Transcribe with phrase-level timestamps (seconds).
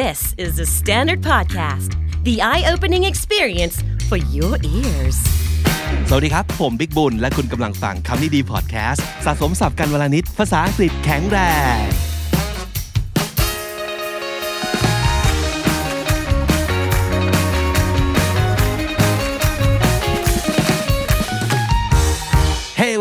[0.00, 1.90] This is the Standard Podcast,
[2.24, 3.76] the eye opening experience
[4.08, 5.18] for your ears.
[6.08, 11.38] สวัสดีครับ ผมบิ๊กบุญ และคุณกำลังฟังคำนี้ดีพอดแคสต์สะสมสับกันวลานิด ภาษาอังกฤษแข็งแร
[11.76, 12.11] ง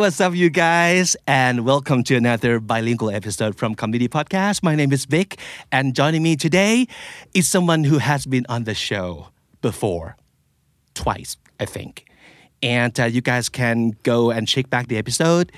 [0.00, 1.16] what's up, you guys?
[1.26, 4.62] And welcome to another bilingual episode from Comedy Podcast.
[4.62, 5.38] My name is Vic,
[5.70, 6.86] and joining me today
[7.34, 9.28] is someone who has been on the show
[9.60, 10.16] before,
[10.94, 12.06] twice, I think.
[12.62, 15.52] And uh, you guys can go and check back the episode.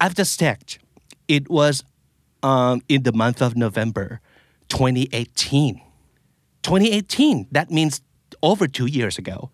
[0.00, 0.80] I've just checked.
[1.28, 1.84] It was
[2.42, 4.20] um, in the month of November
[4.68, 5.80] 2018.
[6.62, 8.00] 2018 that means
[8.42, 9.50] over two years ago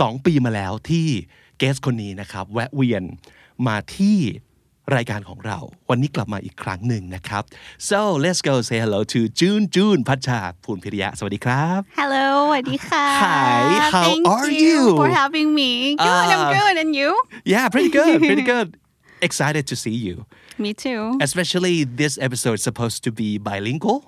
[0.00, 1.06] สองปีมาแล้วที่
[1.58, 3.04] เกสคนนี้นะครับ แวะเวียน
[3.67, 4.19] มาที่
[4.95, 5.57] รายการของเรา
[5.89, 7.43] วันนี้กลับมาอีกครั้งหนึ่งนะครับ
[7.89, 13.61] so let's go say hello to June June พัชชาภูลพิริยะสวัสดีครับ Hello สวัสดีค่ะ Hi,
[13.95, 14.97] how Thank are you you?
[14.99, 15.71] for having me
[16.05, 17.09] Good I'm Uh, good and you
[17.53, 18.67] yeah pretty good pretty good
[19.27, 20.15] excited to see you
[20.63, 23.99] Me too especially this episode is supposed to be bilingual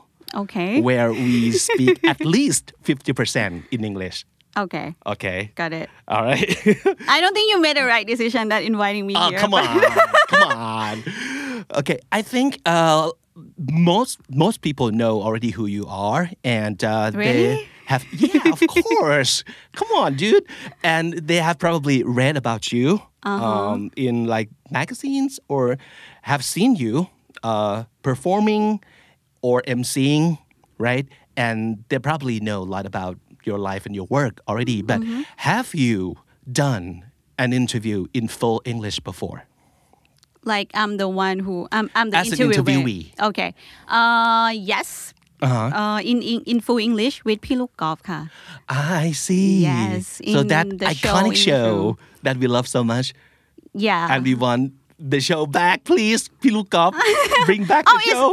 [0.43, 1.33] Okay where we
[1.67, 4.17] speak at least 50% in English
[4.57, 6.47] Okay okay got it all right
[7.07, 9.91] I don't think you made the right decision that inviting me Oh, here come on,
[10.27, 11.03] come on.
[11.75, 13.11] Okay, I think uh,
[13.71, 19.43] most most people know already who you are, and uh, they have yeah, of course.
[19.73, 20.45] Come on, dude,
[20.83, 23.41] and they have probably read about you Uh-huh.
[23.73, 25.77] um, in like magazines or
[26.29, 27.09] have seen you
[27.43, 28.79] uh, performing
[29.41, 30.37] or emceeing,
[30.77, 31.07] right?
[31.35, 35.21] And they probably know a lot about your life and your work already, but mm-hmm.
[35.37, 36.17] have you
[36.51, 37.05] done
[37.37, 39.43] an interview in full English before?
[40.43, 42.53] Like I'm the one who I'm, I'm the As interviewer.
[42.53, 43.19] An interviewee.
[43.19, 43.53] Okay.
[43.87, 45.13] Uh, yes.
[45.41, 45.55] Uh-huh.
[45.55, 48.19] Uh, in, in in full English with พี่ลูกกอล์ฟค่ะ
[49.01, 50.01] I see yes
[50.33, 51.73] so that iconic show, show
[52.25, 53.07] that we love so much
[53.87, 54.63] yeah and we want
[55.11, 56.93] the show back please Piluk Golf.
[57.49, 58.27] bring back the oh, show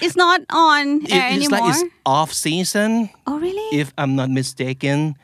[0.00, 4.16] it's not on It- air it's anymore like it's off season, Oh really if I'm
[4.16, 5.14] not mistaken.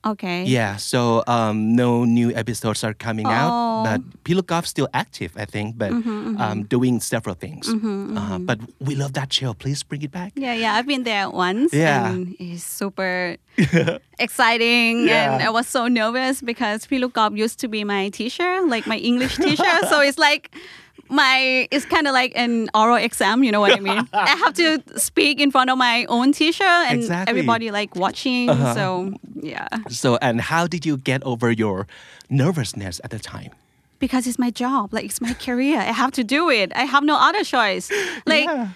[0.00, 3.84] Okay Yeah, so um, no new episodes are coming out, Oh.
[3.84, 7.68] Mm-hmm, but Piluk Golf's still active, I think, but um, doing several things.
[7.68, 8.38] Uh-huh.
[8.40, 9.52] But we love that show.
[9.52, 10.32] Please bring it back.
[10.36, 11.72] Yeah, yeah, I've been there once.
[11.74, 12.12] Yeah.
[12.12, 13.36] And it's super
[14.18, 15.08] exciting.
[15.08, 19.36] And I was so nervous because Pilukop used to be my teacher, like my English
[19.36, 19.64] teacher.
[19.90, 20.54] so it's like
[21.10, 24.08] my, it's kind of like an oral exam, you know what I mean?
[24.12, 27.30] I have to speak in front of my own teacher and Exactly.
[27.30, 28.48] everybody like watching.
[28.48, 28.74] Uh-huh.
[28.74, 31.86] So yeah, So, and how did you get over your
[32.28, 33.50] nervousness at the time?
[33.98, 35.78] because it's my job, like it's my career.
[35.78, 36.72] I have to do it.
[36.74, 37.90] I have no other choice.
[38.26, 38.68] Like, Yeah.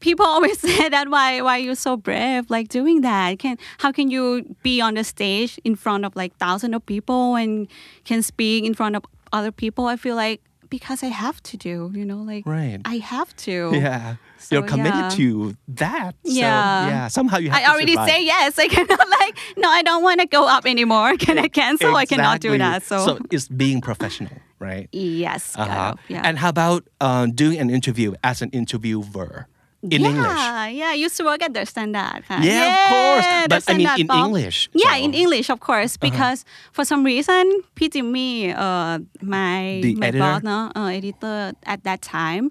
[0.00, 4.10] people always say that why why you're so brave like doing that can how can
[4.10, 7.68] you be on the stage in front of like thousands of people and
[8.04, 10.40] can speak in front of other people i feel like
[10.70, 12.80] because i have to do you know like Right.
[12.84, 14.16] i have to Yeah.
[14.38, 15.08] So, You're committed yeah.
[15.18, 16.14] to that.
[16.24, 16.88] So, Yeah.
[16.88, 17.08] yeah.
[17.08, 18.08] Somehow you have i already survive.
[18.10, 21.48] say yes i cannot like no i don't want to go up anymore can i
[21.48, 24.88] cancel i cannot do that so, so it's being professional, right?
[24.92, 25.94] yes Uh-huh.
[26.08, 29.48] yeah And how about uh, doing an interview as an interviewer
[29.83, 30.41] in yeah, English?
[30.79, 32.21] Yeah, I used to work at the standard.
[32.29, 32.39] huh?
[32.41, 33.25] Yeah, of course.
[33.43, 34.19] the But I mean Standard in Box.
[34.25, 36.39] English, Yeah, so- in English, of course, because
[36.75, 37.43] for some reason,
[37.75, 37.89] P.
[37.93, 38.99] Jimmy, uh,
[39.35, 40.19] my The my editor?
[40.19, 41.37] boss, no, uh, editor
[41.73, 42.43] at that time,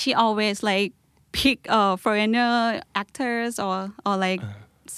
[0.00, 0.90] she always like
[1.32, 4.40] pick uh, foreigner actors or or like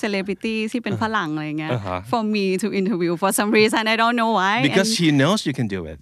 [0.02, 2.00] celebrities ที่เป็นฝรั่งอะไรเงี้ย Uh-huh.
[2.12, 5.38] for me to interview for some reason I don't know why Because And- she knows
[5.48, 5.98] you can do it.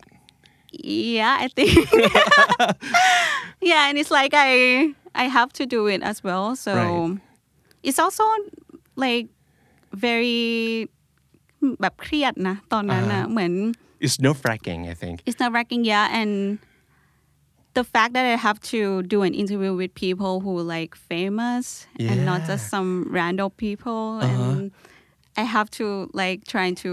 [1.19, 1.79] yeah, I think.
[3.61, 4.49] yeah, and it's like I
[5.23, 6.45] I have to do it as well.
[6.65, 7.03] So Right.
[7.89, 8.25] it's also
[9.05, 9.27] like
[10.07, 10.89] very
[11.81, 13.53] แบบเครียดนะตอนนั้นนะเหมือน
[14.05, 15.17] It's nerve wracking, I think.
[15.27, 16.33] it's nerve wracking yeah and
[17.79, 18.81] the fact that I have to
[19.15, 21.65] do an interview with people who like famous
[22.11, 22.49] and not Yeah.
[22.51, 24.29] just some random people Uh-huh.
[24.29, 24.71] and
[25.43, 25.87] I have to
[26.23, 26.93] like trying to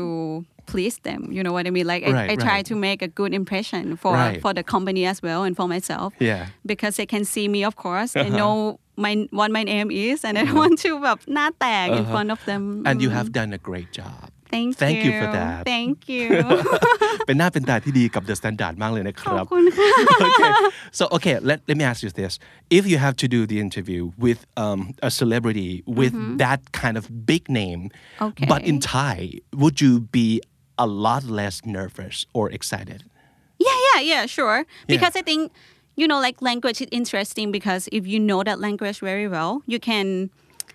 [0.71, 2.65] please them you know what I mean like I, Right, I try right.
[2.69, 4.39] to make a good impression for Right.
[4.43, 6.43] for the company as well and for myself Yeah.
[6.71, 8.39] because they can see me of course they Uh-huh.
[8.41, 8.55] know
[9.05, 12.13] my what my name is and I don't want to แบบหน้าแตก in Uh-huh.
[12.13, 13.17] front of them And you Mm.
[13.19, 14.25] have done a great job.
[14.55, 15.61] thank Thank you you for that.
[15.73, 16.27] thank you
[17.27, 19.89] เป็นหน้าเป็นตาที่ดีกับ The Standard มากเลยนะค ขอบ รับ คุณค่ะ
[20.27, 20.51] okay.
[20.97, 22.33] So okay, let, let me ask you this.
[22.77, 26.13] If you have to do the interview with um, a celebrity with
[26.43, 27.81] that kind of big name,
[28.27, 28.47] Okay.
[28.51, 29.15] but in Thai,
[29.61, 30.27] would you be
[30.77, 33.03] a lot less nervous or excited?
[33.59, 34.65] Yeah, yeah, yeah, sure.
[34.87, 35.51] Because I think,
[35.95, 39.79] you know, like language is interesting because if you know that language very well, you
[39.79, 40.29] can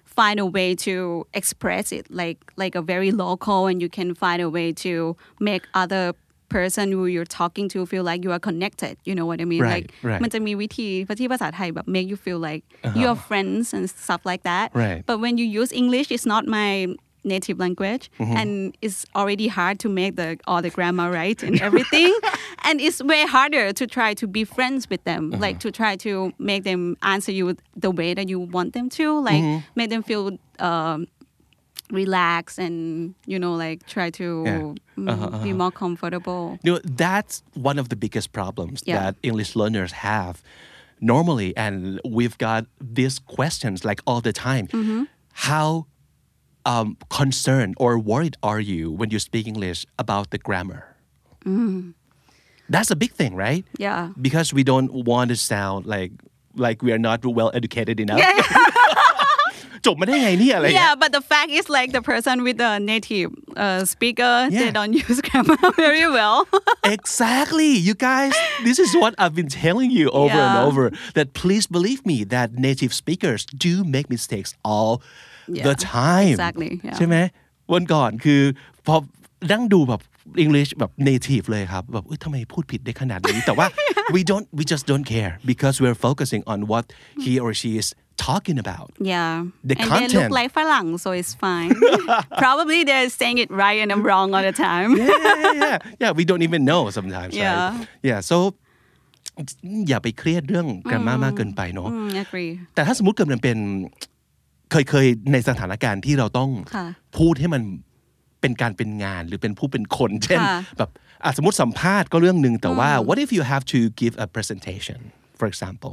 [0.05, 4.43] find a way to express it like like a very local and you can find
[4.43, 6.13] a way to make other
[6.49, 9.63] person who you're talking to feel like you are connected you know what I mean
[9.63, 10.21] Right, like right.
[10.23, 10.89] มันจะมีวิธี
[11.21, 12.63] ที่ภาษาไทยแบบ make you feel like
[12.99, 15.01] you are friends and stuff like that Right.
[15.09, 16.71] but when you use English it's not my
[17.24, 18.38] native language Mm-hmm.
[18.38, 22.14] and it's already hard to make the all the grammar right and everything
[22.68, 25.42] and it's way harder to try to be friends with them Uh-huh.
[25.48, 29.06] like to try to make them answer you the way that you want them to
[29.30, 29.60] like Mm-hmm.
[29.76, 31.08] make them feel um,
[31.92, 34.74] relax and you know like try to Yeah.
[35.12, 39.00] Uh-huh, mm, be more comfortable You know, that's one of the biggest problems Yeah.
[39.00, 40.36] that English learners have
[41.02, 41.56] normally.
[41.58, 44.68] And we've got these questions like all the time.
[44.68, 45.04] Mm-hmm.
[45.34, 45.86] How
[46.66, 50.96] um, concerned or worried are you when you speak English about the grammar?
[52.70, 53.66] That's a big thing, right?
[53.66, 53.80] Mm.
[53.80, 56.12] yeah Because we don't want to sound like
[56.56, 58.20] like we are not well educated enough.
[59.87, 63.29] จบมาได้ไงเนี่ยอะไรเงี้ย yeah but the fact is like the person with the native
[63.65, 64.79] uh, speaker they Yeah.
[64.79, 66.39] don't use grammar very well
[66.99, 67.71] Exactly.
[67.89, 68.35] You guys,
[68.69, 70.67] this is what I've been telling you over and Yeah.
[70.69, 70.85] over
[71.17, 74.93] that please believe me that native speakers do make mistakes all
[75.67, 76.35] the Yeah, time.
[76.37, 76.97] exactly, yeah.
[76.97, 77.17] ใช่ไหม
[77.73, 78.43] วันก่อนคือ
[78.87, 78.95] พอ
[79.53, 80.01] นั่งดูแบบ
[80.45, 83.67] English แบบ native เลยครับแบบเอ้ยทำไมพูดผิดได้ขนาดนี้ แต่ว่า
[84.15, 86.85] we don't we just don't care because we're focusing on what
[87.25, 87.89] he or she is
[88.29, 89.33] talking about Yeah.
[89.71, 90.31] The and they look content.
[90.39, 91.71] like Falang, so it's fine.
[92.45, 94.91] Probably they're saying it right and I'm wrong all the time.
[94.97, 95.07] yeah,
[95.45, 95.79] yeah, yeah.
[96.03, 97.33] Yeah, we don't even know sometimes.
[97.35, 97.55] Yeah.
[97.55, 97.89] Right?
[98.11, 98.21] Yeah.
[98.31, 98.37] So
[99.89, 102.53] อย่าไปเครียดเรื่อง grammar มากเกินไปเนาะ Mm, agree.
[102.75, 103.59] แต่ถ้าสมมติเกิดมันเป็น
[104.71, 106.87] เคยเคยในสถานการณ์ที่เราต้อง ค่ะ
[107.19, 107.63] พูดให้มัน
[108.41, 110.91] เป็นการเป็นงานหรือเป็นผู้เป็นคน เช่น ค่ะ แบบ
[111.25, 114.99] อ่ะสมมติสัมภาษณ์ก็เรื่องหนึ่งแต่ว่า what if you have to give a presentation
[115.39, 115.93] for example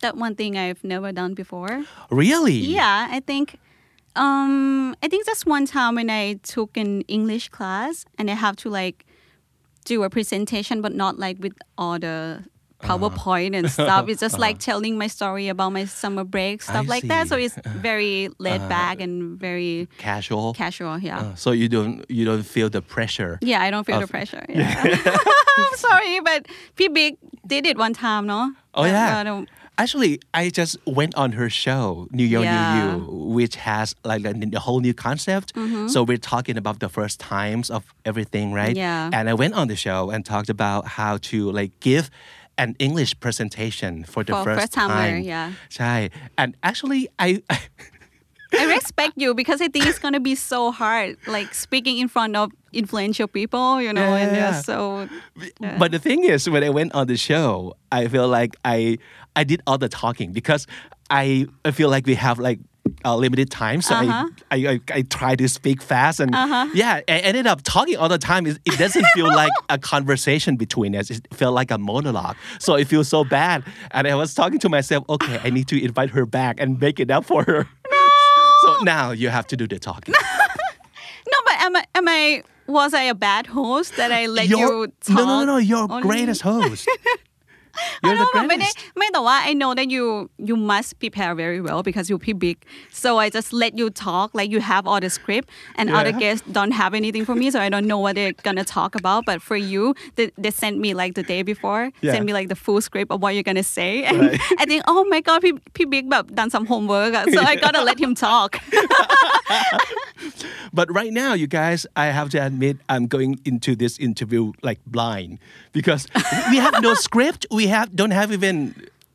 [0.00, 1.84] that one thing I've never done before.
[2.10, 3.58] really Yeah, I think
[4.16, 8.56] um I think just one time when I took an English class and I have
[8.56, 9.06] to like
[9.84, 12.42] do a presentation but not like with all the
[12.82, 12.96] Uh-huh.
[12.96, 14.08] PowerPoint and stuff.
[14.08, 17.28] It's just like telling my story about my summer break, stuff like that.
[17.28, 17.34] see.
[17.34, 17.48] Uh-huh.
[17.52, 20.96] So it's very laid back and very casual casual.
[20.98, 21.20] Yeah.
[21.20, 24.44] Uh, so you don't you don't feel the pressure Yeah, I don't feel the pressure.
[24.48, 24.80] Yeah.
[25.60, 27.12] I'm sorry, but P Big
[27.46, 28.52] did it one time, no?
[28.72, 29.44] Oh yeah.
[29.82, 31.84] Actually, I just went on her show,
[32.18, 32.54] New Year Yeah.
[32.54, 32.88] New You,
[33.38, 35.46] which has like a, a whole new concept.
[35.94, 38.76] So we're talking about the first times of everything, right?
[38.76, 39.12] Mm-hmm.
[39.12, 39.16] Yeah.
[39.16, 42.04] And I went on the show and talked about how to like give
[42.64, 45.22] an English presentation for the For first first-timer, time.
[45.32, 45.46] yeah.
[45.76, 45.94] ใช่
[46.40, 47.28] And actually, I
[48.62, 52.32] I respect you because I think it's gonna be so hard, like speaking in front
[52.42, 52.46] of
[52.80, 54.76] influential people, you know, Yeah, and they're so.
[55.64, 55.78] yeah.
[55.82, 58.98] But the thing is, when I went on the show, I feel like I
[59.36, 60.66] I did all the talking because
[61.10, 62.58] I I feel like we have like
[63.04, 64.26] a limited time, so Uh-huh.
[64.50, 66.30] I, I I I try to speak fast and
[66.74, 68.46] yeah, I ended up talking all the time.
[68.46, 71.10] It, it doesn't feel like a conversation between us.
[71.10, 72.36] It felt like a monologue.
[72.58, 73.62] So it feels so bad,
[73.92, 75.04] and I was talking to myself.
[75.08, 77.66] Okay, I need to invite her back and make it up for her.
[77.90, 77.98] No.
[78.62, 80.12] So now you have to do the talking.
[81.32, 82.42] no, but am I, am I?
[82.66, 85.16] Was I a bad host that I let You're- you talk?
[85.16, 85.56] no, no, no, no.
[85.56, 86.02] You're only?
[86.02, 86.86] greatest host.
[88.05, 88.77] You're the ไม่ได้ greatest.
[88.97, 90.03] ไม่แต่ว่า I know that you
[90.49, 92.57] you must prepare very well because you're pretty big
[93.03, 95.47] so I just let you talk like you have all the script
[95.79, 96.23] and other Yeah.
[96.23, 99.19] guests don't have anything for me so I don't know what they're gonna talk about
[99.29, 99.83] but for you
[100.17, 102.13] they, they sent me like the day before Yeah.
[102.13, 104.39] send me like the full script of what you're gonna say and Right.
[104.61, 108.11] I think oh my god พี่พี่บิ๊กแบบ done some homework อะ so I gotta let him
[108.27, 108.49] talk
[110.73, 114.79] But right now, you guys, I have to admit, I'm going into this interview like
[114.95, 115.31] blind
[115.77, 116.03] because
[116.51, 117.41] we have no script.
[117.59, 118.55] We have don't have even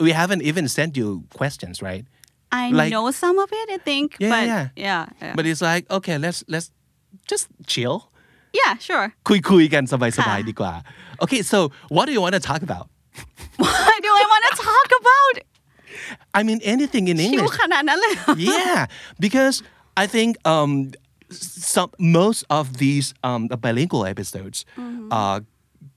[0.07, 1.09] we haven't even sent you
[1.41, 2.05] questions, right?
[2.61, 4.65] I Like- know some of it I think Yeah, but yeah.
[4.87, 6.69] yeah yeah, But it's like okay, let's let's
[7.31, 7.97] just chill.
[8.61, 10.75] yeah sure คุยคุยกันสบายสบาย ค่ะ ดีกว่า
[11.25, 11.59] Okay, so
[11.95, 12.87] what do you want to talk about?
[13.65, 15.35] what do I want to talk about
[16.39, 17.55] I mean anything in ชิว English.
[17.61, 18.81] ขนาดนั้นเลยเหรอ yeah,
[19.25, 19.57] because
[19.98, 20.92] I think um,
[21.30, 24.66] some most of these um, bilingual episodes
[25.12, 25.42] uh,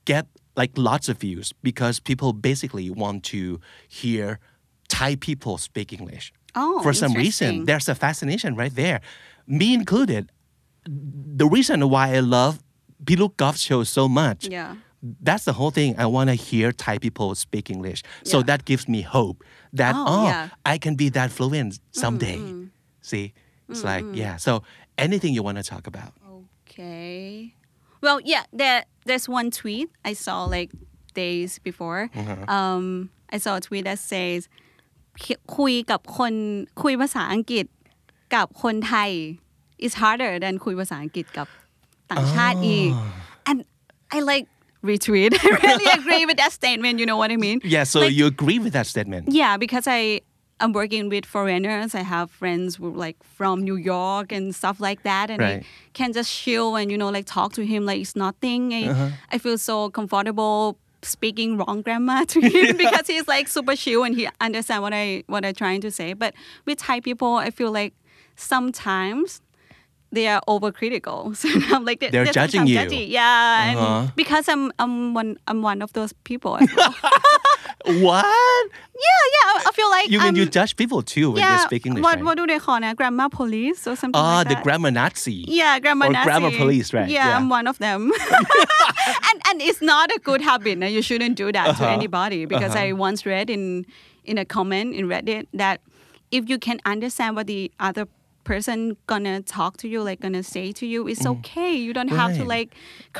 [0.05, 0.26] get
[0.57, 4.38] like lots of views because people basically want to hear
[4.88, 6.33] Thai people speak English.
[6.55, 9.00] Oh, For some reason, there's a fascination right there,
[9.47, 10.31] me included.
[10.87, 12.59] The reason why I love
[13.05, 14.76] Piluk Golf show so much Yeah.
[15.23, 15.95] that's the whole thing.
[15.99, 18.02] I want to hear Thai people speak English.
[18.25, 20.49] So that gives me hope that, Oh, oh, yeah.
[20.64, 22.40] I can be that fluent someday.
[23.02, 23.33] See?
[23.70, 24.36] It's like, yeah.
[24.38, 24.52] So
[24.98, 26.12] anything you want to talk about.
[26.70, 27.54] Okay.
[28.02, 30.72] Well, yeah, there there's one tweet I saw like
[31.13, 32.10] days before.
[32.48, 34.42] Um, I saw a tweet that says
[35.58, 36.34] คุยกับคน
[36.84, 37.66] คุยภาษาอังกฤษ
[38.36, 39.12] กับคนไทย
[39.86, 41.48] is harder than คุยภาษาอังกฤษกับ
[42.12, 42.90] ต่างชาติอีก
[43.50, 43.58] and
[44.16, 44.46] I like
[44.90, 48.16] retweet I really agree with that statement you know what I mean Yeah, so Like-
[48.20, 49.24] you agree with that statement?
[49.42, 50.02] yeah because I
[50.61, 51.95] I'm working with foreigners.
[51.95, 55.62] I have friends who like from New York and stuff like that and Right.
[55.62, 58.75] I can just chill and you know like talk to him like it's nothing.
[58.75, 59.09] I, uh-huh.
[59.31, 64.17] I feel so comfortable speaking wrong grammar to him because he's like super chill and
[64.17, 66.12] he understand what I what I'm trying to say.
[66.12, 66.35] But
[66.67, 67.95] with Thai people I feel like
[68.37, 69.41] sometimes
[70.11, 71.37] they are overcritical.
[71.41, 72.77] So I'm like they- They're they think judging you.
[72.79, 73.09] judgy.
[73.09, 74.00] Yeah, Uh-huh.
[74.00, 76.59] and because I'm I'm one I'm one of those people.
[76.61, 76.95] well.
[77.85, 78.25] What?
[78.25, 79.62] yeah, yeah.
[79.67, 81.57] I- feel like You can I'm, you judge people too when yeah.
[81.59, 82.25] they speak English, what right?
[82.25, 82.97] what do they call it?
[82.97, 85.45] Grammar police or something Ah, like the grammar Nazi.
[85.47, 86.25] yeah, grammar or Nazi.
[86.25, 87.09] grammar police, right?
[87.09, 88.11] Yeah, I'm one of them.
[89.31, 90.79] and and it's not a good habit.
[90.83, 91.87] and You shouldn't do that to Uh-huh.
[91.99, 92.88] anybody because Uh-huh.
[92.88, 93.87] I once read in
[94.25, 95.81] in a comment in Reddit that
[96.31, 98.07] if you can understand what the other
[98.49, 102.33] person gonna talk to you like gonna say to you it's okay you don't have
[102.40, 102.49] to Mm.
[102.49, 102.49] Right.
[102.49, 102.57] Uh-huh.
[102.57, 102.69] like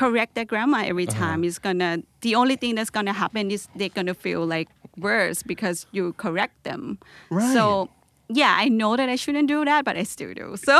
[0.01, 1.91] correct the grammar every time it's gonna
[2.27, 6.55] the only thing that's gonna happen is they're gonna feel like worse because you correct
[6.69, 6.83] them
[7.29, 7.53] Right.
[7.57, 7.89] so
[8.31, 10.47] yeah, I know that I shouldn't do that, but I still do.
[10.67, 10.75] So,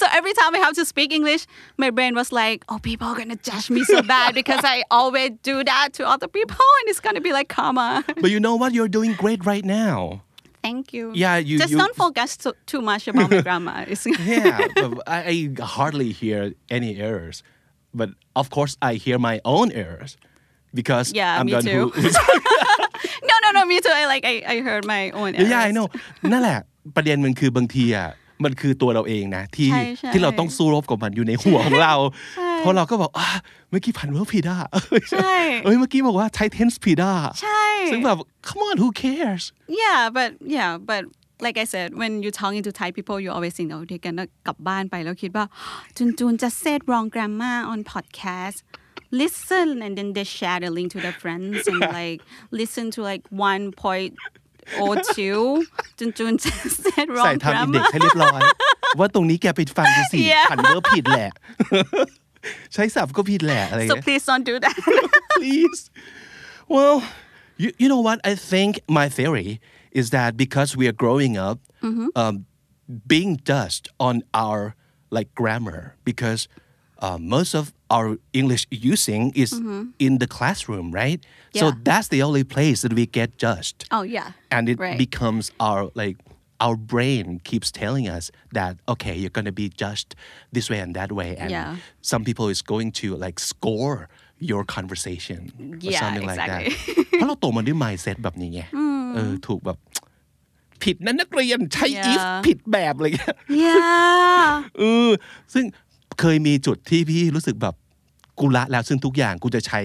[0.00, 1.46] so every time I have to speak English,
[1.82, 5.30] my brain was like, "Oh, people are gonna judge me so bad because I always
[5.44, 8.74] do that to other people, and it's gonna be like karma." But you know what?
[8.74, 10.22] You're doing great right now
[10.65, 11.05] Thank you.
[11.23, 13.79] Yeah, you- just you- don't focus too, too much about my grammar.
[13.91, 16.39] It's, Yeah, but I, I hardly hear
[16.77, 17.37] any errors.
[17.99, 18.09] But
[18.41, 20.11] of course, I hear my own errors
[20.79, 21.83] because Yeah, I'm me the one too.
[21.95, 22.09] who.
[23.29, 23.61] no, no, no.
[23.71, 23.93] Me too.
[24.01, 25.33] I like I, I heard my own.
[25.35, 25.75] yeah, I errors.
[25.77, 25.87] know
[26.31, 26.59] นั่นแหละ
[26.95, 28.09] ประเด็นมันคือบางทีอ่ะ
[28.44, 31.94] มันคือตัวเราเองนะที่ใช่ใช่ที่เราต้องสู้รบกับมันอยู่ในหัวของเรา
[32.36, 33.28] ใช่เพราะเราก็บอกอะ
[33.70, 34.60] เมื่อกี้พันเวิร์บผิดอะ
[35.12, 39.44] ใช่เอ้ยเมื่อกี้บอกว่าใช้ tense ผิดอะใช่ซึ่งแบบ come on who cares
[39.82, 41.02] Yeah, but yeah, but
[41.46, 44.26] like I said, when you're talking to Thai people, you always think, oh, they're gonna
[44.46, 45.44] กลับบ้านไปแล้วคิดว่า
[45.96, 48.58] จุนจุน just said wrong grammar on podcast.
[49.22, 52.20] Listen and then they share the link to their friends and like
[52.60, 53.22] listen to like
[54.78, 55.40] one point or two.
[55.98, 57.92] จุนจุน just said ใส่ wrong ทำอินเด็ก grammar.
[57.92, 58.40] ให้เรียบร้อย
[58.98, 60.46] ว่าตรงนี้แกไปฟังดูสิ Yeah.
[60.50, 61.30] พันเวิร์บผิดแหละ
[62.74, 64.76] ใช้ศัพท์ก็ผิดแหละอะไรอย่าง So เงี้ย please don't do that.
[65.40, 65.80] please.
[66.74, 66.96] Well,
[67.62, 68.18] you, you know what?
[68.30, 69.50] I think my theory
[70.00, 71.58] is that because we are growing up,
[72.22, 72.34] um,
[73.14, 74.60] being judged on our
[75.16, 76.40] like grammar because
[77.06, 77.64] uh, most of
[77.97, 78.07] our
[78.39, 78.63] English
[78.93, 79.51] using is
[80.05, 81.19] in the classroom, right?
[81.59, 81.75] So Yeah.
[81.89, 84.29] that's the only place that we get judged oh yeah.
[84.55, 84.97] and it Right.
[85.05, 86.17] becomes our like
[86.65, 88.23] our brain keeps telling us
[88.57, 90.09] that okay you're going to be judged
[90.55, 91.69] this way and that way and Yeah.
[92.11, 93.97] some people is going to like score
[94.51, 95.39] your conversation
[95.83, 97.07] or Yeah, something like that exactly.
[97.09, 98.61] เพราะเราโตมาด้วย mindset แบบนี้ไง
[99.15, 99.77] เออถูกแบบ
[100.83, 102.13] ผิดนะนักเรียนใช้ Yeah.
[102.15, 104.49] if ผิดแบบอะไรเงี้ย Yeah.
[104.77, 105.09] เออ
[105.53, 105.65] ซึ่ง
[106.19, 107.75] เคยมีจุดที่พี่รู้สึกแบบ
[108.40, 109.80] กูละแล้วซึ่งทุกอย่างกูจะใช้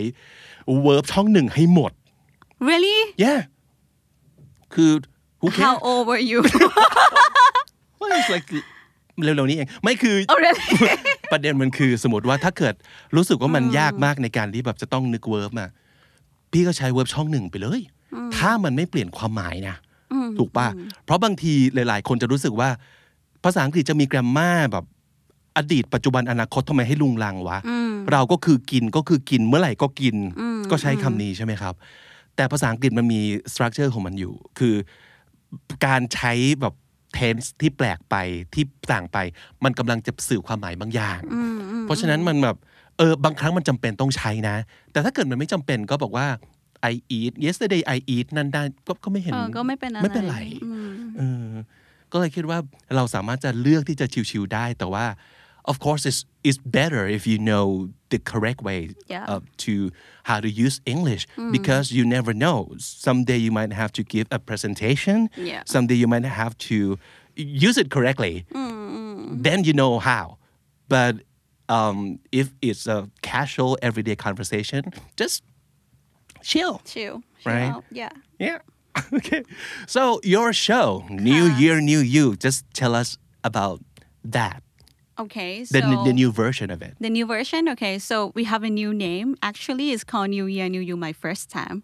[0.86, 1.92] verb ช่องหนึ่งให้หมด
[2.70, 2.98] Really?
[3.24, 3.40] yeah
[4.74, 4.92] คือ
[5.40, 6.40] who cares How old were you?
[8.00, 8.48] Well, it's like
[9.24, 10.66] เร็วๆนี้เอง ไม่คือ oh really?
[11.32, 12.76] ประเด็นมันคือสมมติว่าถ้าเกิด
[13.16, 15.68] รู้สึกว่ามันยากมากในการที่แบบจะต้องนึกเวิร์บมา
[16.52, 17.82] พี่ก็ใช้เวิร์บช่องหนึ่งไปเลย
[18.38, 19.76] ถ้ามันไม่เปลี่ยนความหมายนะ
[20.38, 20.68] ถูกป่ะ
[21.06, 22.70] เพราะบางทีหลาย ๆ คนจะรู้สึกว่า
[23.44, 24.86] ภาษาอังกฤษจะมีแกรมมาแบบ
[25.58, 27.58] อดีตปัจจุบันอนาคตทำไมให้ลุงลังวะ
[28.12, 30.16] เราก็คือกินก็คือกินเมื่อไหร่ก็กิน
[30.72, 31.74] ก็ใช้คำนี้ใช่ไหมครับ
[32.36, 33.22] แต่ภาษาอังกฤษมันมี
[33.54, 34.76] สตรัคเจอร์ของมันอยู่ คือ
[35.86, 36.74] การใช้แบบ
[37.18, 38.16] tense ที่แปลกไป
[38.54, 39.18] ที่ต่างไป
[39.64, 41.20] มันกำลังจะสื่อความหมายบางอย่าง
[41.84, 42.58] เพราะฉะนั้นมันแบบ
[42.98, 44.56] เออบางครั้งมันจำเป็นต้องใช้นะ
[44.92, 46.28] แต่ถ้าเกิดมันไม่จำเป็นก็บอกว่า
[46.92, 50.38] I eat yesterday I eat นั่นได้ก็ก็ไม่เห็นเออก็ไม่เป็นอะไรไม่เป็นไร
[51.18, 51.50] เออ
[52.12, 52.60] ก็เลยคิดว่า
[52.96, 55.06] เราสามารถจะเลือกที่จะชิวๆได้ แต่ว่า
[55.66, 59.26] of course it's it's better if you know the correct way Yeah.
[59.28, 59.92] uh, to
[60.24, 64.40] how to use English because you never know someday you might have to give a
[64.40, 65.64] presentation Yeah.
[65.66, 66.98] someday you might have to
[67.36, 68.46] use it correctly
[69.44, 70.38] then you know how
[70.88, 71.16] but
[71.68, 75.44] um, if it's a casual everyday conversation just
[76.42, 77.22] chill Chill.
[77.46, 77.72] Right.
[77.72, 77.84] Chill.
[77.92, 78.10] Yeah.
[78.40, 78.60] yeah.
[79.14, 79.44] okay.
[79.88, 82.36] So your show, New Year, New You.
[82.38, 83.82] Just tell us about
[84.24, 84.64] that.
[85.18, 85.60] Okay.
[85.64, 86.96] The, So the new version of it.
[87.00, 89.36] The new version, okay, so we have a new name.
[89.42, 91.84] Actually, it's called New Year, New You, my first time.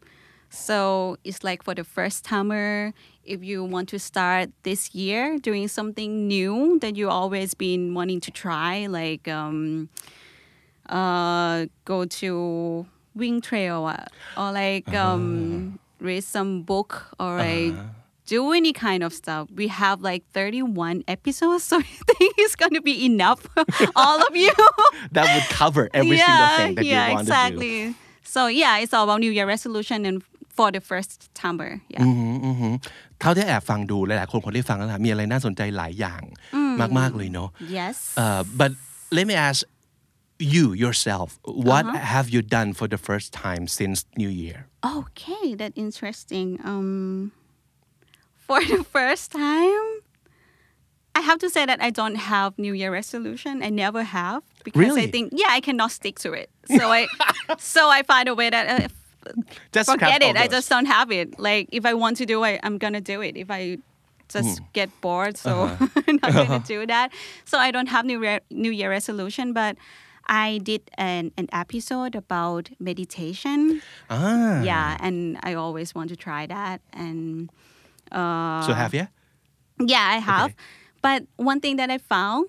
[0.50, 5.68] So it's like for the first timer, if you want to start this year doing
[5.70, 9.88] something new that you always been wanting to try, like um,
[10.90, 12.86] uh, go to
[13.16, 14.06] wing trail uh,
[14.38, 17.76] or like um, read some book or like
[18.31, 19.49] do any kind of stuff.
[19.55, 24.19] We have like 31 episodes, so I think it's going to be enough for all
[24.29, 24.53] of you.
[25.13, 27.71] that would cover every yeah, single thing that yeah, you want exactly.
[27.85, 27.95] to do.
[28.23, 30.17] So yeah, it's all about New Year resolution and
[30.57, 31.71] for the first timer.
[31.93, 32.01] Yeah.
[32.03, 32.75] อือหือ
[33.21, 36.23] เท่าที่แอบฟังดูหลายๆคนคนที่ฟังแล้วนะมีอะไรน่าสนใจหลายอย่าง
[36.99, 37.97] มาก ๆ เลยเนาะ Yes.
[38.23, 38.71] Uh, but
[39.17, 39.59] let me ask
[40.55, 41.29] you yourself
[41.69, 42.13] what Uh-huh.
[42.15, 44.59] have you done for the first time since New Year
[44.99, 46.49] Okay, that's interesting.
[46.71, 46.89] Um,
[48.52, 49.86] for the first time,
[51.16, 53.62] I have to say that I don't have New Year resolution.
[53.64, 55.04] I never have because Really?
[55.08, 56.50] I think yeah, I cannot stick to it.
[56.78, 57.08] So I,
[57.60, 58.88] so I find a way that uh,
[59.72, 60.36] Just forget it.
[60.38, 61.40] I just don't have it.
[61.40, 63.36] Like if I want to do it, I'm gonna do it.
[63.36, 63.78] If I
[64.30, 64.66] just Hmm.
[64.74, 65.88] get bored, so Uh-huh.
[66.08, 67.12] I'm not gonna do that.
[67.46, 69.76] So I don't have New Year New Year resolution, but.
[70.30, 73.82] I did an, an episode about meditation.
[74.10, 76.80] ah Yeah, and I always want to try that.
[76.94, 77.50] And
[78.12, 79.08] uh, so have you
[79.80, 80.52] yeah, I have.
[80.52, 80.56] Okay.
[81.02, 82.48] But one thing that I found,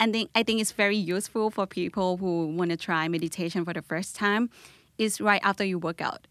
[0.00, 3.72] and think I think it's very useful for people who want to try meditation for
[3.72, 4.50] the first time,
[4.98, 6.26] is right after you work out.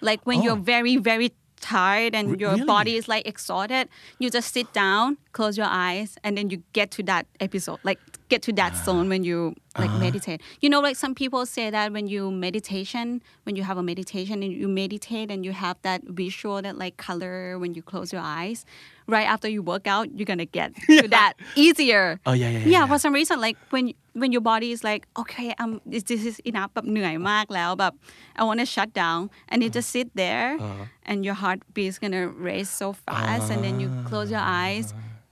[0.00, 0.72] Like when you're Oh.
[0.74, 2.64] very very tired and Re- your really?
[2.64, 6.90] body is like exhausted, you just sit down, close your eyes, and then you get
[6.92, 7.98] to that episode, like
[8.28, 9.98] get to that zone when you like Uh-huh.
[9.98, 10.40] meditate.
[10.60, 14.42] You know, like some people say that when you meditation, when you have a meditation
[14.42, 18.22] and you meditate and you have that visual, that like color when you close your
[18.22, 18.64] eyes,
[19.06, 22.18] right after you work out, you're gonna get to that easier.
[22.26, 22.86] Oh, yeah, yeah, yeah, Yeah, yeah.
[22.86, 26.37] for some reason, like when when your body is like, okay, um, this, this is
[26.49, 27.93] enough แบบเหนื่อยมากแล้วแบบ
[28.39, 30.85] I want to shut down and you just sit there Uh-huh.
[31.09, 34.87] and your heartbeat is gonna race so fast and then you close your eyes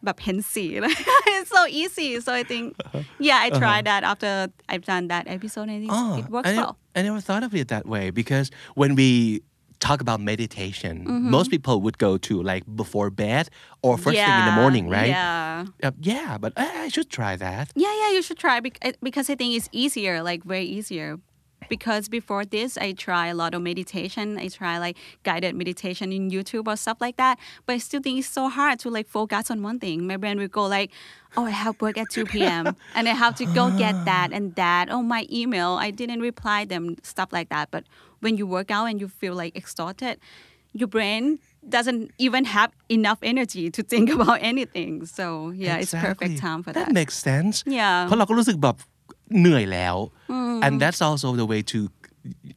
[0.05, 0.65] แบบ เห็นสี
[1.35, 2.65] it's so easy so I think
[3.27, 4.31] yeah I tried that after
[4.71, 6.13] I've done that episode and I think Uh-huh.
[6.15, 8.47] Oh, it works I, never, well I never thought of it that way because
[8.81, 9.09] when we
[9.84, 11.30] talk about meditation, Mm-hmm.
[11.30, 13.44] most people would go to like before bed
[13.84, 15.12] or first thing in the morning, right?
[15.12, 17.72] yeah Uh, yeah, but I, I should try that.
[17.76, 21.18] Yeah, yeah, you should try uh, because I think it's easier, like very easier
[21.69, 24.39] Because before this, I try a lot of meditation.
[24.39, 27.37] I try like guided meditation in YouTube or stuff like that.
[27.65, 30.07] But I still think it's so hard to like focus on one thing.
[30.07, 30.89] My brain will go like,
[31.37, 32.65] "Oh, I have work at 2 p.m.
[32.95, 34.89] and I have to go get that and that.
[34.89, 37.83] Oh, my email, I didn't reply them, stuff like that." But
[38.23, 40.17] when you work out and you feel like exhausted,
[40.73, 41.23] your brain
[41.75, 45.05] doesn't even have enough energy to think about anything.
[45.05, 46.37] So yeah, it's perfect Exactly.
[46.37, 46.93] time for that that.
[46.99, 47.97] makes sense Yeah.
[48.07, 48.75] เพราะเราก็รู้สึกแบบ
[49.39, 49.95] เหนื่อยแล้ว
[50.65, 51.79] and that's also the way to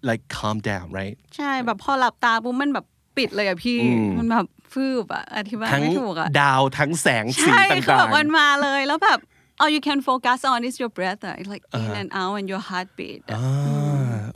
[0.08, 3.78] like calm down right ใช่แบบพอหลับตาปุ๊บมันแบบปิดเลยอะพี่
[4.18, 9.18] มันแบบฟืบอะอธิบาย ทั้ง ไม่ถูกอะ ดาวทั้งแสงสี ใช่คือ ต่า แบ ง บมันมาเลยแล้วแบบ
[9.62, 11.98] all you can focus on is your breath อะ like in Uh-huh.
[12.00, 13.44] and out and your heartbeat ๆอ่า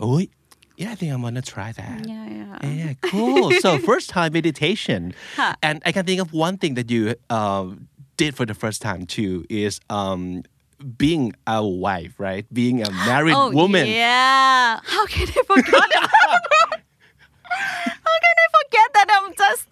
[0.00, 0.24] โอ้ย
[0.80, 2.44] yeah I think I'm gonna try that yeah yeah
[2.80, 3.44] Yeah, cool.
[3.64, 5.00] so first time meditation,
[5.40, 5.54] Huh.
[5.66, 7.02] and I can think of one thing that you
[7.38, 7.64] um,
[8.20, 10.20] did for the first time too is um,
[10.97, 12.45] being a wife, right?
[12.53, 13.87] Being a married oh woman.
[13.87, 16.09] yeah how can I forget that
[17.51, 19.67] how can I forget that I'm just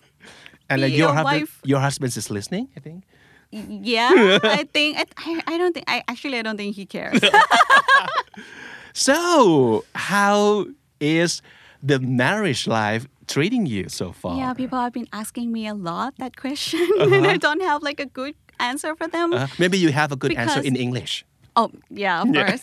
[0.69, 1.59] And like your husband, wife.
[1.65, 3.03] your husband is listening, I think.
[3.51, 4.11] yeah
[4.43, 7.17] I think I, I- I don't think I actually I don't think he cares
[8.93, 10.67] So, how
[10.99, 11.41] is
[11.81, 14.37] the marriage life treating you so far?
[14.37, 17.13] yeah people have been asking me a lot that question uh-huh.
[17.15, 18.35] and I don't have like a good
[18.68, 21.12] answer for them Uh, maybe you have a good answer Because- in English.
[21.60, 21.68] Oh
[22.04, 22.62] yeah, of course.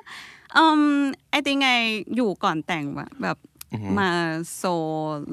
[0.61, 1.77] um, I think I
[2.15, 3.37] อยู่ก่อนแต่งมาแบบ
[3.99, 4.11] มา
[4.63, 4.73] so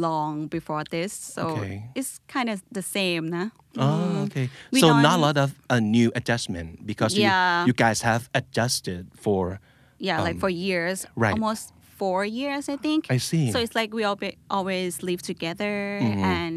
[0.06, 1.76] long before this, so Okay.
[1.98, 3.46] it's kind of the same นะ
[3.84, 4.46] Oh, okay.
[4.74, 7.66] We so not a don't- lot of a new adjustment because you, Yeah.
[7.68, 9.42] you guys have adjusted for
[10.08, 11.34] Yeah, like for years, Um, right.
[11.36, 11.64] almost
[12.00, 13.00] four years, I think.
[13.16, 13.44] I see.
[13.44, 13.52] Mm-hmm.
[13.54, 15.76] So it's like we always always live together
[16.36, 16.56] and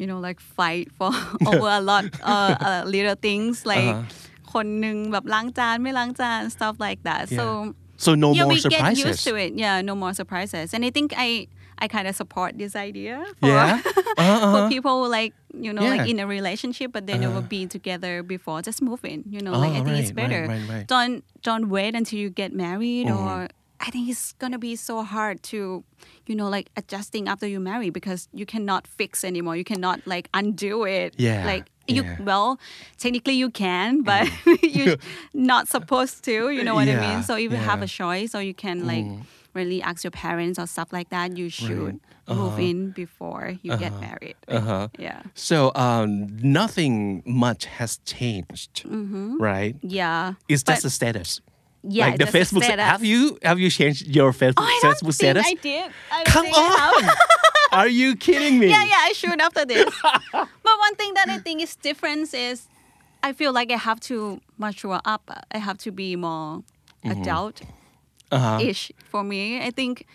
[0.00, 1.10] you know like fight for
[1.50, 4.54] over a lot uh, uh, little things like Uh-huh.
[4.56, 7.22] คนหนึ่งแบบล้างจานไม่ล้างจาน stuff like that.
[7.38, 7.44] So
[8.04, 8.98] So no yeah, more we surprises.
[9.04, 9.50] get used to it.
[9.64, 10.66] Yeah, no more surprises.
[10.74, 11.28] And I think I
[11.84, 13.72] I kind of support this idea for, Yeah?
[14.22, 14.68] Uh-huh, for uh-huh.
[14.74, 15.32] people who like
[15.66, 16.04] you know like Yeah.
[16.04, 16.12] Uh-huh.
[16.22, 18.58] in a relationship but they never been together before.
[18.68, 19.18] Just move in.
[19.34, 20.42] You know, like Oh, I think it's right, right, better.
[20.52, 20.84] right, right.
[20.94, 21.16] Don't
[21.48, 23.24] don't wait until you get married Mm-hmm.
[23.32, 23.36] or.
[23.85, 25.83] I think it's gonna be so hard to,
[26.25, 29.57] you know, like adjusting after you marry because you cannot fix anymore.
[29.57, 31.15] You cannot like undo it.
[31.17, 32.15] Yeah, Like you, yeah.
[32.15, 32.23] Mm.
[32.23, 32.59] well,
[32.97, 34.29] technically you can, but
[34.63, 34.95] you're
[35.33, 36.49] not supposed to.
[36.49, 37.23] You know what I Yeah, mean?
[37.23, 37.79] So if you have.
[37.79, 37.83] Mm.
[37.83, 39.05] a choice, or you can like
[39.53, 43.91] really ask your parents or stuff like that, you should move in before you get
[43.99, 44.35] married.
[44.47, 44.87] Uh-huh.
[44.97, 45.21] Yeah.
[45.35, 49.75] So um, nothing much has changed, right?
[49.81, 50.33] Yeah.
[50.47, 50.71] It's Mm-hmm.
[50.71, 51.41] But- just the status.
[51.83, 52.63] Yeah, like the Facebook.
[52.63, 52.85] status.
[52.85, 55.45] Have you have you changed your Facebook, Oh, I Facebook think status?
[55.47, 55.91] I did.
[56.11, 57.09] I Come on.
[57.79, 58.67] Are you kidding me?
[58.69, 59.91] yeah, yeah, I should after this.
[60.31, 62.67] but one thing that I think is different is
[63.23, 65.29] I feel like I have to mature up.
[65.51, 66.63] I have to be more
[67.03, 67.21] Mm-hmm.
[67.21, 67.61] adult
[68.31, 68.59] Uh-huh.
[68.61, 69.61] ish for me.
[69.61, 70.05] I think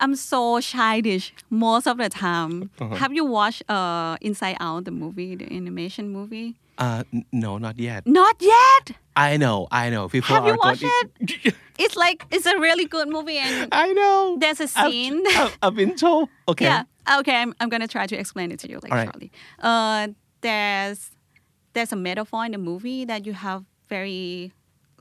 [0.00, 2.70] I'm so childish most of the time.
[2.80, 2.94] Uh-huh.
[2.96, 6.54] Have you watched uh, Inside Out, the movie, the animation movie?
[6.78, 8.06] Uh, n- no, not yet.
[8.06, 8.96] Not yet.
[9.16, 10.08] I know, I know.
[10.08, 11.54] People Have you are watched going.
[11.78, 14.36] It's like it's a really good movie, and I know.
[14.38, 15.22] there's a I've- scene.
[15.26, 16.28] I've, I've been told.
[16.48, 16.66] Okay.
[16.66, 16.84] Yeah.
[17.18, 17.34] Okay.
[17.42, 19.04] I'm, I'm gonna try to explain it to you like right.
[19.06, 19.30] shortly.
[19.60, 20.08] Uh,
[20.40, 21.10] there's
[21.74, 24.52] there's a metaphor in the movie that you have very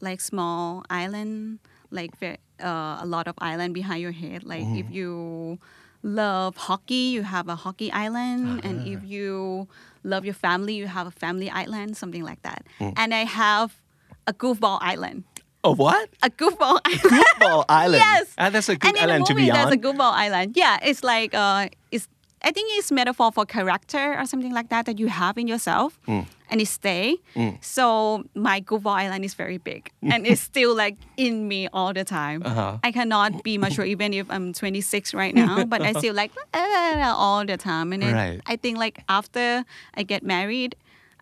[0.02, 1.60] like small island,
[1.92, 4.44] like ve- uh, a lot of island behind your head.
[4.44, 4.94] Like if Mm-hmm.
[4.94, 5.60] you
[6.02, 8.94] love hockey, you have a hockey island, and Ah.
[8.98, 9.68] if you
[10.04, 12.66] love your family, you have a family island, something like that.
[12.80, 12.94] Mm.
[12.98, 13.82] And I have
[14.28, 15.24] a goofball island.
[15.63, 16.10] A what?
[16.22, 17.02] A goofball island.
[17.02, 18.04] Goofball Island.
[18.06, 18.34] Yes.
[18.38, 19.74] Ah, that's a good and in island to movie, be there's on.
[19.74, 20.58] a goofball island.
[20.58, 22.08] Yeah, it's like uh, it's.
[22.43, 25.99] I think it's metaphor for character or something like that that you have in yourself,
[26.08, 26.25] Mm.
[26.49, 27.15] and it stay.
[27.62, 32.03] So my goofball island is very big, and it's still like in me all the
[32.03, 32.41] time.
[32.45, 32.77] Uh-huh.
[32.84, 37.45] I cannot be mature even if I'm 26 right now, but I still like all
[37.45, 37.93] the time.
[37.93, 38.41] And Right.
[38.45, 39.63] I think like after
[39.95, 40.75] I get married.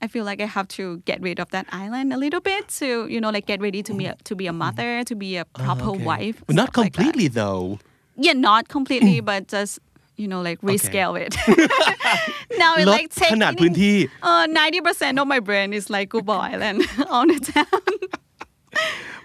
[0.03, 3.05] I feel like I have to get rid of that island a little bit to,
[3.05, 5.45] you know, like get ready to be a, to be a mother, to be a
[5.45, 6.03] proper Oh, Okay.
[6.03, 6.43] wife.
[6.49, 7.77] Not stuff like completely though.
[8.17, 9.77] Yeah, not completely, but just
[10.22, 11.32] you know, like rescale it.
[12.64, 13.96] now it ลด like take ขนาดพื้นที่
[14.30, 16.78] uh ninety percent of my brain is like Cuba Island
[17.12, 17.96] all the time.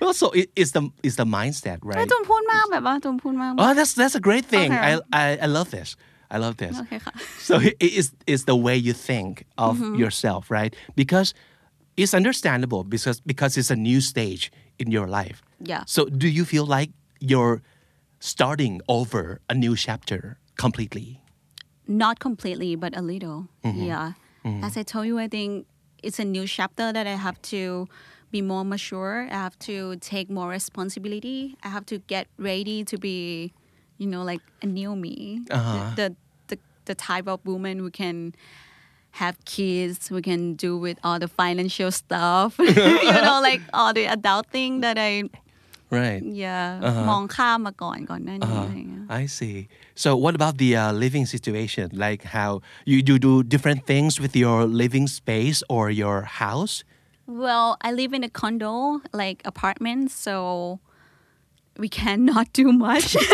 [0.01, 2.09] Well, so it, it's the it's the mindset, แต่ right?
[2.11, 4.69] ตุนพูดมากแบบว่าตุนพูดมาก Oh, that's that's a great thing.
[4.71, 4.87] Okay.
[4.89, 4.91] I,
[5.23, 5.89] I I love this.
[6.35, 6.75] I love this.
[6.79, 7.13] โอเคค่ะ
[7.47, 7.53] So
[7.85, 9.31] it is is the way you think
[9.67, 9.95] of Mm-hmm.
[10.03, 10.71] yourself, right?
[11.01, 11.29] Because
[12.01, 14.43] it's understandable because because it's a new stage
[14.81, 15.37] in your life.
[15.71, 15.83] Yeah.
[15.95, 16.89] So do you feel like
[17.31, 17.57] you're
[18.33, 20.21] starting over a new chapter
[20.57, 21.07] completely?
[21.87, 23.39] Not completely, but a little.
[23.65, 23.83] Mm-hmm.
[23.83, 24.13] Yeah.
[24.65, 25.67] As I told you, I think
[26.01, 27.87] it's a new chapter that I have to
[28.31, 29.27] be more mature.
[29.29, 31.55] I have to take more responsibility.
[31.63, 33.17] I have to get ready to be,
[34.01, 35.41] you know, like a new me.
[35.51, 35.91] Uh-huh.
[35.95, 36.07] The, the,
[36.55, 38.33] the, the type of woman who can
[39.11, 42.73] have kids, who can do with all the financial stuff, you
[43.27, 45.11] know, like all the adult thing that I,
[45.99, 46.23] Right.
[46.23, 47.03] yeah, Uh-huh.
[47.09, 49.68] มองข้ามมาก่อนก่อนหน้านี้อะไรอย่างเงี้ย ี้ย I see.
[49.94, 51.90] So what about the uh, living situation?
[51.94, 56.84] Like how you, you do different things with your living space or your house?
[57.26, 60.80] Well, I live in a condo, like apartment, so
[61.78, 63.16] we cannot do much.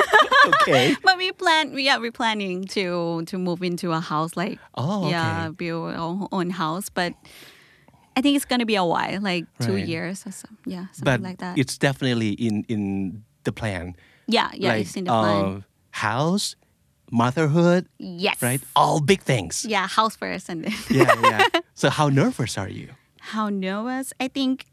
[0.44, 0.96] Okay.
[1.04, 4.58] but we plan, yeah, we are we planning to to move into a house, like
[4.74, 5.10] Oh, okay.
[5.10, 6.88] yeah, build our own house.
[6.90, 7.14] But
[8.16, 9.86] I think it's gonna be a while, like two Right.
[9.86, 10.48] years or so.
[10.66, 11.58] Yeah, something but like that.
[11.58, 13.94] it's definitely in in the plan.
[14.32, 15.44] Yeah, yeah, like it's in the plan.
[15.44, 16.56] uh, house,
[17.10, 18.40] motherhood, yes.
[18.42, 18.60] right?
[18.74, 19.64] All big things.
[19.68, 21.60] Yeah, house first, and then Yeah, yeah.
[21.74, 22.88] so how nervous are you?
[23.34, 24.12] how nervous.
[24.18, 24.66] I think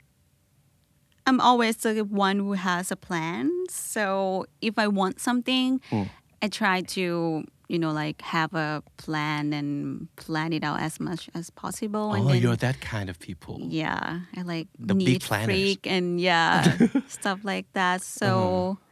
[1.25, 3.51] I'm always the one who has a plan.
[3.69, 6.03] So if I want something, Hmm.
[6.41, 11.29] I try to, you know, like have a plan and plan it out as much
[11.35, 12.13] as possible.
[12.13, 13.59] And oh, then, you're that kind of people.
[13.61, 15.45] yeah, I like The big neat planners.
[15.53, 18.01] freak and yeah, stuff like that.
[18.01, 18.85] So Uh-huh.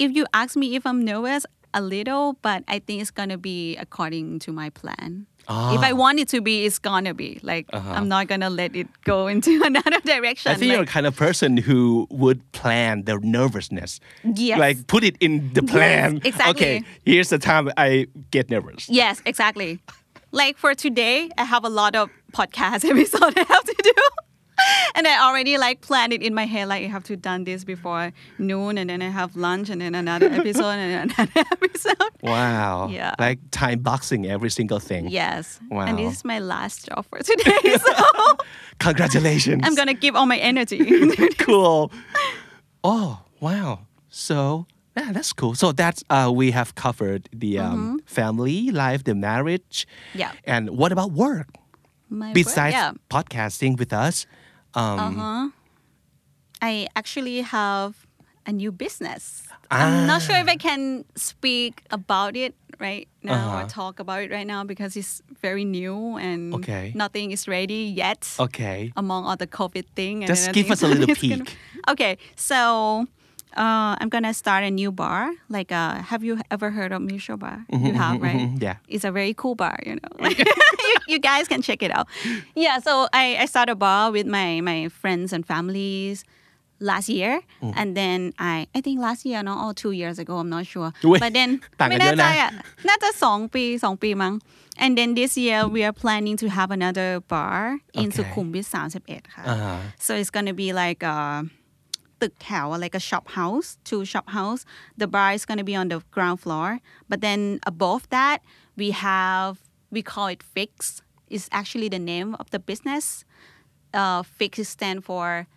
[0.00, 3.76] If you ask me if I'm nervous, a little, but I think it's gonna be
[3.76, 5.26] according to my plan.
[5.48, 5.94] If I Ah.
[5.94, 7.38] want it to be, it's gonna be.
[7.42, 7.92] Like Uh-huh.
[7.96, 10.50] I'm not gonna let it go into another direction.
[10.50, 14.00] I think you're like, the kind of person who would plan their nervousness.
[14.24, 14.58] Yes.
[14.58, 16.20] Like put it in the plan.
[16.24, 16.50] exactly.
[16.50, 18.88] Okay, here's the time I get nervous.
[18.88, 19.78] yes, exactly.
[20.32, 23.92] Like for today, I have a lot of podcast episode I have to do.
[24.96, 27.64] And I already like planned it in my head, like I have to done this
[27.64, 31.96] before noon, and then I have lunch, and then another episode, and another episode.
[32.22, 32.88] Wow.
[32.90, 33.14] Yeah.
[33.18, 35.08] Like time boxing every single thing.
[35.08, 35.60] Yes.
[35.70, 35.86] Wow.
[35.86, 37.92] And this is my last job for today, so
[38.80, 39.62] Congratulations.
[39.64, 40.78] I'm gonna give all my energy.
[41.38, 41.92] cool.
[42.82, 43.86] Oh, wow.
[44.08, 45.54] So yeah, that's cool.
[45.54, 49.86] So that's uh, we have covered the um, family life, the marriage.
[50.10, 50.18] Mm-hmm.
[50.18, 50.32] Yeah.
[50.44, 51.48] And what about work?
[52.08, 52.92] My work, Besides yeah.
[53.08, 54.26] podcasting with us,
[54.74, 55.48] um, Uh-huh.
[56.62, 58.06] I actually have
[58.46, 59.44] a new business.
[59.70, 63.64] I'm not sure if I can speak about it right now Uh-huh.
[63.64, 66.92] or talk about it right now because it's very new and Okay.
[66.94, 68.90] nothing is ready yet okay.
[68.96, 70.26] among all the COVID thing.
[70.26, 71.56] Just give us a little it's gonna- peek.
[71.88, 73.06] okay, so
[73.63, 75.31] uh, I'm gonna start a new bar.
[75.55, 77.57] Like, uh, have you ever heard of Mutual Bar?
[77.87, 78.41] you have, right?
[78.49, 78.77] mhm, yeah.
[78.93, 80.11] It's a very cool bar, you know.
[80.25, 80.37] Like,
[80.89, 82.07] you, you guys can check it out.
[82.55, 86.17] Yeah, so I, I started a bar with my my friends and families
[86.91, 87.33] last year
[87.79, 90.89] and then I I think last year no or two years ago I'm not sure
[91.05, 92.51] อุ๊ย but then ต่างกัน ไม่แน่ใจ เยอะนะ อ่ะ
[92.87, 94.33] น่าจะสองปีสองปีมั้ง
[94.83, 97.59] and then this year we are planning to have another bar
[98.01, 98.15] in Okay.
[98.17, 98.65] สุขุมวิท
[99.01, 101.17] 31ค่ะ อ่าฮะ so it's gonna be like a
[102.21, 104.61] ตึกแถว like a shop house two shop house
[105.01, 106.69] the bar is gonna be on the ground floor
[107.09, 107.39] but then
[107.71, 108.37] above that
[108.79, 109.53] we have
[109.95, 111.01] we call it fix
[111.37, 113.05] is actually the name of the business
[113.93, 115.47] uh, fix stand for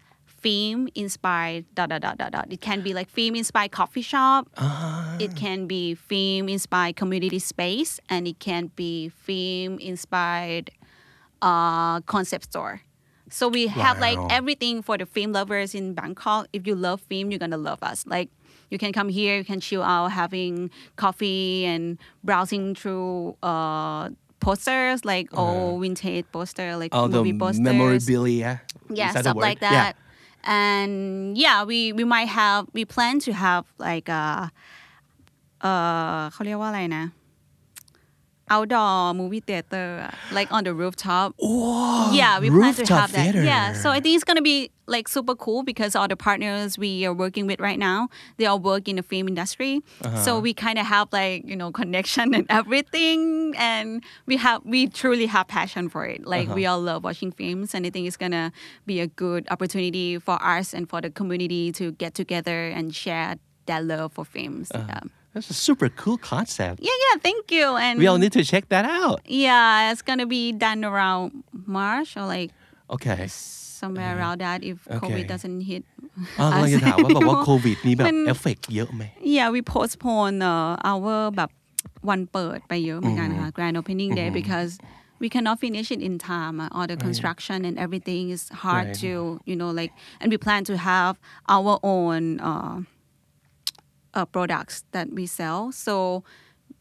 [0.42, 4.48] theme inspired dot dot dot dot dot it can be like theme inspired coffee shop
[5.18, 10.70] it can be theme inspired community space and it can be theme inspired
[11.42, 12.82] uh, concept store
[13.32, 14.28] so we have like Wow.
[14.38, 16.42] everything for the film lovers in Bangkok.
[16.56, 17.98] If you love film, you're gonna love us.
[18.14, 18.28] Like
[18.72, 21.82] you can come here, you can chill out, having coffee and
[22.28, 24.02] browsing through uh,
[24.40, 27.60] posters, like old vintage poster, like all the movie posters.
[27.68, 28.50] memorabilia
[28.88, 29.42] yeah, Is that the stuff word?
[29.48, 29.70] like Yeah.
[29.78, 29.92] that.
[30.44, 30.92] And
[31.44, 34.24] yeah, we we might have we plan to have like a
[35.62, 35.72] เอ่
[36.16, 37.04] อเขาเรียกว่าอะไรนะ
[38.49, 43.43] outdoor movie theater like on the rooftop Whoa, yeah we plan to have that theater.
[43.43, 46.77] yeah so i think it's going to be like super cool because all the partners
[46.77, 50.17] we are working with right now they all work in the film industry Uh-huh.
[50.23, 54.87] so we kind of have like you know connection and everything and we have we
[54.87, 56.55] truly have passion for it like Uh-huh.
[56.55, 58.51] we all love watching films and i think it's going to
[58.85, 63.35] be a good opportunity for us and for the community to get together and share
[63.67, 64.85] that love for films Uh-huh.
[64.89, 64.99] yeah.
[65.34, 66.76] That's a super cool concept.
[66.88, 69.18] yeah yeah thank you and We all need to check that out.
[69.46, 71.24] yeah it's going to be done around
[71.78, 72.50] march or like
[72.96, 73.20] Okay.
[73.80, 74.98] somewhere around that if Okay.
[75.02, 75.82] COVID doesn't hit
[76.40, 79.02] อ่ากำลังจะถามว่าแบบว่าโควิดมีแบบ มัน เอฟเฟกต์เยอะไหม
[79.36, 81.50] yeah we postpone uh, our แบบ
[82.10, 84.72] วันเปิดไปเยอะเหมือนกันค่ะ grand opening day because
[85.22, 89.00] we cannot finish it in time uh, all the construction and everything is hard Right.
[89.02, 89.12] to
[89.50, 91.12] you know like and we plan to have
[91.56, 92.76] our own uh,
[94.13, 96.23] uh, products that we sell so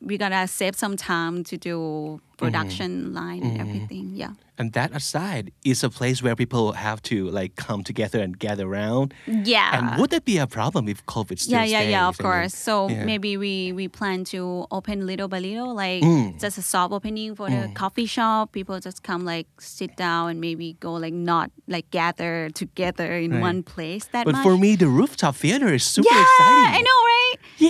[0.01, 5.51] we gotta save some time to do production line and everything yeah And that aside
[5.64, 9.14] is a place where people have to like come together and gather around.
[9.27, 12.27] yeah And would that be a problem if COVID still yeah, yeah, yeah, of stays?
[12.27, 12.55] I mean, course.
[12.68, 13.05] So yeah.
[13.11, 16.38] maybe we we plan to open little by little, like Mm.
[16.45, 18.53] just a soft opening for the coffee shop.
[18.59, 23.31] People just come like sit down and maybe go like not like gather together in
[23.33, 23.49] Right.
[23.49, 24.45] one place that But much.
[24.47, 26.68] for me, the rooftop theater is super yeah, exciting.
[26.79, 27.21] I know, right?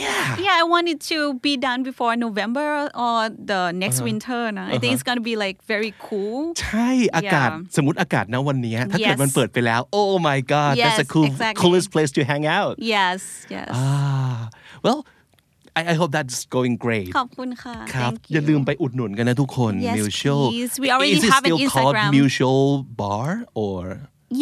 [0.03, 0.25] Yeah.
[0.45, 2.67] Yeah, I want it to be done before November
[3.05, 3.17] or
[3.51, 4.07] the next Uh-huh.
[4.09, 4.41] winter.
[4.57, 4.63] No?
[4.73, 6.39] I think it's gonna be like very cool.
[6.63, 7.75] ใช่อากาศ Yeah.
[7.75, 9.21] สมมติอากาศณวันเนี้ยถ้าเกิด Yes.
[9.23, 11.59] มันเปิดไปแล้ว oh my god that's the Yes, cool exactly.
[11.61, 13.19] coolest place to hang out Yes,
[13.55, 13.69] yes.
[13.81, 14.39] ah
[14.85, 14.99] well
[15.79, 18.47] I, I hope that's going great ขอบคุณค่ะ ครับ Thank อย่า you.
[18.49, 20.73] ลืมไปอุดหนุนกันนะทุกคน Yes, mutual please.
[20.83, 22.11] We already is it have an still called Instagram.
[22.17, 22.63] mutual
[23.01, 23.29] bar
[23.63, 23.81] or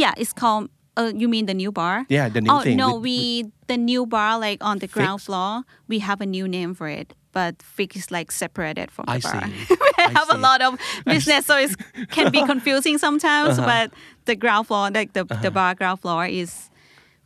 [0.02, 0.66] Yeah, it's called.
[1.01, 2.05] uh, you mean the new bar?
[2.09, 5.23] Yeah, the new oh, thing no, with- we the new bar like on the ground
[5.23, 5.63] floor.
[5.89, 9.19] We have a new name for it, but Fix is like separated from the I
[9.21, 9.43] bar.
[9.43, 9.67] see.
[9.71, 11.77] we I have a lot of business, so it
[12.11, 13.59] can be confusing sometimes.
[13.59, 13.67] Uh-huh.
[13.67, 13.93] But
[14.27, 16.70] the ground floor, like the the bar ground floor, is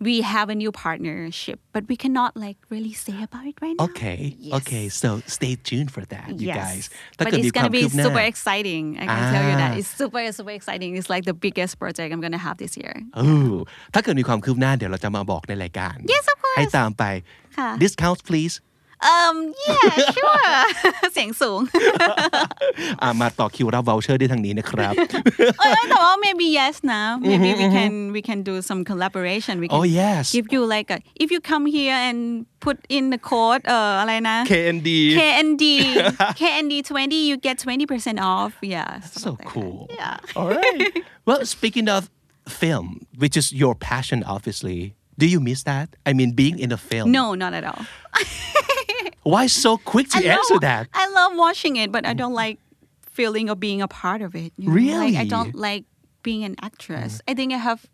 [0.07, 3.85] we have a new partnership, but we cannot like really say about it right now.
[3.87, 4.53] okay Yes.
[4.59, 6.57] okay so stay tuned for that you yes.
[6.63, 6.83] guys
[7.17, 8.83] ถ้า but เกิดมี it's ความ gonna be คืบหน้า super exciting.
[9.01, 9.79] I can tell you that Ah.
[9.79, 10.91] it's super super exciting.
[10.99, 12.95] It's like the biggest project I'm gonna have this year.
[13.17, 13.53] เออ
[13.93, 16.57] ถ้าเกิดมีความคืบหน้าเดี๋ยวเราจะมาบอกในรายการ Yes, of course.
[16.57, 17.03] ให้ตามไป
[17.57, 18.55] ค่ะ discount please
[19.13, 20.53] Um, yeah, sure.
[21.13, 21.61] เสียงสูง
[23.01, 24.93] อ่ามาต่อคิวรับ voucher ได้ทางนี้นะครับ
[25.59, 29.77] เอ้ยแต ่ว่า maybe yes นะ maybe we can we can do some collaboration we can
[29.79, 32.19] oh yes give you like a if you come here and
[32.65, 35.65] put in the code เอ่ออะไรนะ KND KND
[36.41, 39.51] KND 20 you get 20% off yeah so something like that.
[39.53, 40.81] cool yeah all right
[41.27, 42.01] well speaking of
[42.61, 42.85] film
[43.21, 44.79] which is your passion obviously
[45.21, 47.81] do you miss that I mean being in a film no not at all
[49.24, 52.34] why so quick to I answer love, that I love watching it but I don't
[52.34, 52.58] like
[53.02, 54.98] feeling of being a part of it you know?
[54.98, 55.84] like I don't like
[56.22, 57.86] being an actress I think I have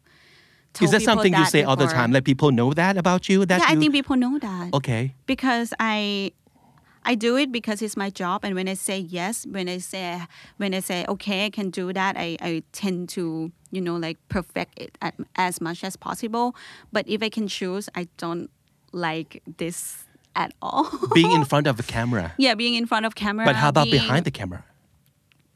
[0.81, 3.45] is that something you that say all the time like people know that about you
[3.47, 4.75] that yeah, I think people know that.
[4.75, 6.33] okay Because I
[7.03, 10.21] I do it because it's my job and when I say yes, when I say
[10.59, 14.19] when I say okay, I can do that, I, I tend to, you know, like
[14.29, 16.55] perfect it at, as much as possible.
[16.93, 18.51] But if I can choose, I don't
[18.93, 20.05] like this
[20.37, 20.89] at all.
[21.15, 23.45] being in front of a camera yeah, being in front of camera.
[23.45, 24.65] but how about being- behind the camera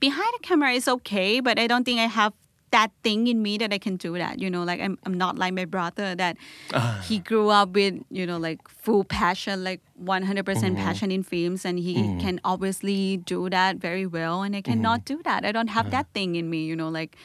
[0.00, 2.32] behind the camera is okay, but I don't think I have
[2.72, 4.38] that thing in me that I can do that.
[4.40, 6.36] You know, like I'm, I'm not like my brother that
[6.74, 7.02] Ah.
[7.08, 10.74] he grew up with, you know, like full passion, like 100% Mm-hmm.
[10.76, 14.42] passion in films, and he can obviously do that very well.
[14.42, 15.44] And I cannot do that.
[15.46, 15.96] I don't have Uh-huh.
[16.02, 17.16] that thing in me, you know, like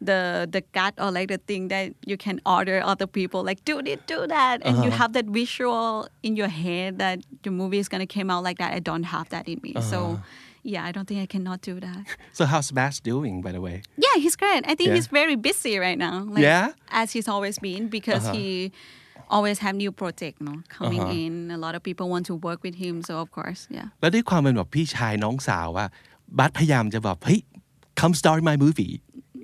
[0.00, 3.80] the the gut or like the thing that you can order other people like do
[3.82, 4.84] this do that and uh-huh.
[4.84, 8.58] you have that visual in your head that the movie is gonna come out like
[8.58, 9.90] that i don't have that in me uh-huh.
[9.90, 10.20] so
[10.62, 13.82] yeah i don't think i cannot do that so how's Baz doing by the way
[13.96, 14.94] yeah he's great i think yeah.
[14.94, 18.34] he's very busy right now like, yeah as he's always been because uh-huh.
[18.34, 18.72] he
[19.30, 21.12] always have new project no coming uh-huh.
[21.12, 25.88] in a lot of people want to work with him so of course yeah แล้วด้วยความเป็นแบบพี่ชายน้องสาวอะ
[26.38, 27.40] บัสพยายามจะแบบเฮ้ย
[28.00, 28.94] come star in my movie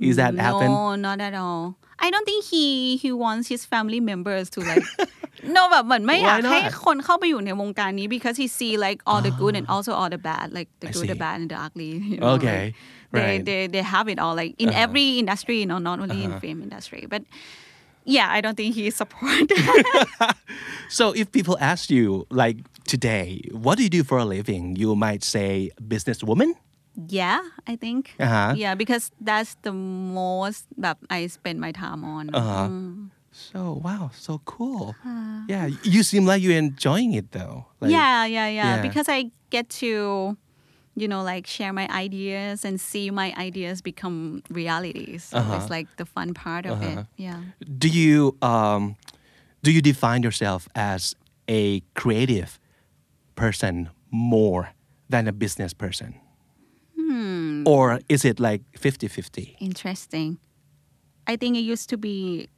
[0.10, 1.64] is that happen No, not at all.
[2.06, 2.66] I don't think he
[3.04, 4.86] he wants his family members to like.
[5.56, 6.52] no แบบเหมือนไม่อยาก Why not?
[6.52, 10.88] ให้คนเข้าไปอยู่ในวงการนี้ because he see like all the good and also all the bad like the
[10.90, 11.24] I good the see.
[11.26, 12.76] bad and the ugly you know, Okay, like,
[13.14, 13.40] they, right.
[13.42, 13.48] Uh-huh.
[13.50, 16.58] they they have it all like in every industry you know not only in film
[16.68, 17.22] industry but
[18.16, 20.36] yeah I don't think he support that.
[20.98, 22.06] So if people ask you
[22.42, 22.58] like
[22.94, 23.28] today
[23.66, 25.50] what do you do for a living you might say
[25.94, 26.50] businesswoman
[26.96, 28.54] yeah I think Uh-huh.
[28.56, 32.70] yeah because that's the most แบบ I spend my time on Uh-huh.
[33.32, 34.96] so wow so cool
[35.54, 38.82] yeah you seem like you're enjoying it though like, yeah, yeah, yeah, yeah.
[38.82, 39.20] Because I
[39.56, 39.92] get to,
[41.02, 44.18] you know, like share my ideas and see my ideas become
[44.50, 45.20] reality.
[45.30, 45.56] So Uh-huh.
[45.56, 47.00] it's like the fun part of it.
[47.26, 47.42] Yeah.
[47.84, 48.82] do you um
[49.66, 50.62] do you define yourself
[50.94, 51.14] as
[51.48, 52.50] a creative
[53.42, 53.74] person
[54.12, 54.64] more
[55.14, 56.10] than a business person
[57.67, 60.39] Or is it like 50-50 Interesting.
[61.27, 62.49] I think it used to be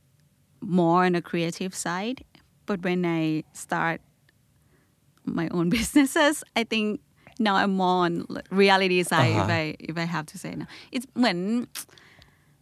[0.61, 2.25] more on the creative side,
[2.67, 4.01] but when I start
[5.25, 7.01] my own businesses, I think
[7.39, 9.31] now I'm more on reality side.
[9.33, 9.53] If Uh-huh.
[9.53, 11.67] I if I have to say now, it's when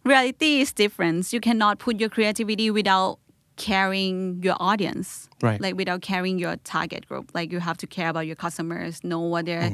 [0.03, 1.31] reality is different.
[1.31, 3.19] You cannot put your creativity without
[3.55, 5.61] carrying your audience, Right.
[5.61, 7.31] Like without carrying your target group.
[7.33, 9.71] Like you have to care about your customers, know what they're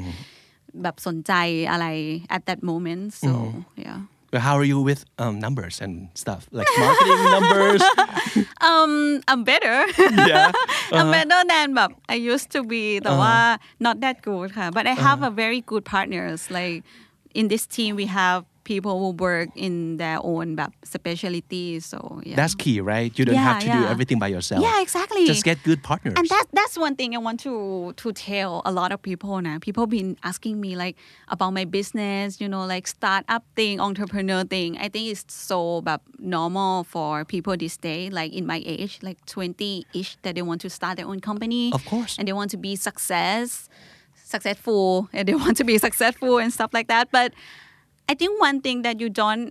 [0.83, 1.33] แบบสนใจ
[1.71, 1.85] อะไร
[2.35, 3.03] at that moment.
[3.23, 3.31] So
[3.85, 3.99] yeah.
[4.33, 5.93] But how are you with um, numbers and
[6.23, 7.81] stuff like marketing numbers
[8.69, 9.77] Um, I'm better.
[10.31, 10.51] yeah
[10.97, 13.35] I'm better than แบบ I used to be แต่ว่า
[13.85, 16.77] not that good ค่ะ but I have a very good partners like
[17.39, 18.39] in this team we have
[18.70, 21.80] people who work in their own specialty.
[21.80, 22.36] So yeah.
[22.36, 23.10] That's key, right?
[23.18, 23.80] You don't yeah, have to yeah.
[23.80, 24.62] do everything by yourself.
[24.62, 25.26] Yeah, exactly.
[25.26, 26.14] Just get good partners.
[26.16, 29.58] And that that's one thing I want to to tell a lot of people now.
[29.58, 30.94] People been asking me like
[31.26, 34.78] about my business, you know, like startup thing, entrepreneur thing.
[34.78, 39.18] I think it's so but normal for people this day, like in my age, like
[39.26, 41.72] twenty ish, that they want to start their own company.
[41.74, 42.14] Of course.
[42.18, 43.68] And they want to be success
[44.30, 47.10] successful and they want to be successful and stuff like that.
[47.10, 47.34] But
[48.11, 49.47] I think one thing that you don't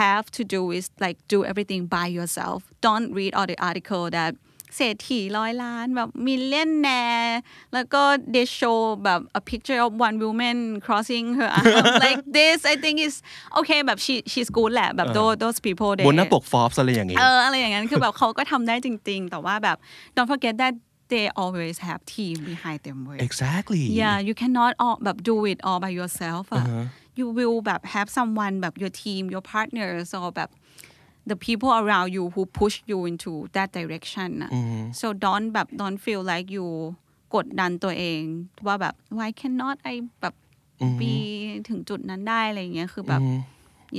[0.00, 2.60] have to do is like do everything by yourself.
[2.86, 4.32] Don't read all the article that
[4.76, 7.32] เศรษฐีร้อยล้านแบบ millionaire
[7.74, 8.02] แล้วก็
[8.34, 11.64] they show แบบ a picture of one woman crossing her arm
[12.06, 13.14] like this I think is
[13.58, 19.30] okay แบบ she she's good แหละแบบ those those people they บนหน้าปก Forbes อะไรอย่างงี้ เอออะไรอย่างนั้นคือแบบเขาก็ทำได้จริง ๆ
[19.30, 19.76] แต่ว่าแบบ
[20.16, 20.74] don't forget that
[21.12, 23.82] they always have team behind them เว้ย Exactly.
[24.00, 26.84] yeah you cannot all แบบ do it all by yourself อะ Uh-huh.
[27.19, 30.49] You will แบบ have someone แบบ your team your partners or แบบ
[31.29, 34.85] the people around you who push you into that direction อะ Mm-hmm.
[34.99, 36.67] so don't แบบ don't feel like you
[37.35, 38.21] กดดันตัวเอง
[38.67, 40.35] ว่าแบบ why cannot I แบบ
[40.83, 40.99] Mm-hmm.
[41.01, 41.13] be
[41.69, 43.21] ถึงจุดนั้นได้อะไรอย่างเงี้ยคือแบบ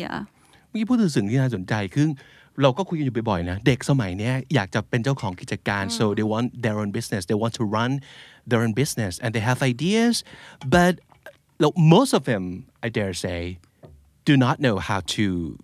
[0.01, 0.17] yeah
[0.69, 2.07] เมื่อกี้พูดถึงสิ่งที่น่าสนใจคือ
[2.63, 7.93] เราก็คุยกันอยู่บ่อยๆนะ เด็กสมัยเนี้ยอยากจะเป็นเจ้าของกิจการ so they want their own business they want to run
[8.49, 10.15] their own business and they have ideas
[10.75, 10.93] but
[11.63, 13.59] look, most of them I dare say
[14.25, 15.59] do not know how to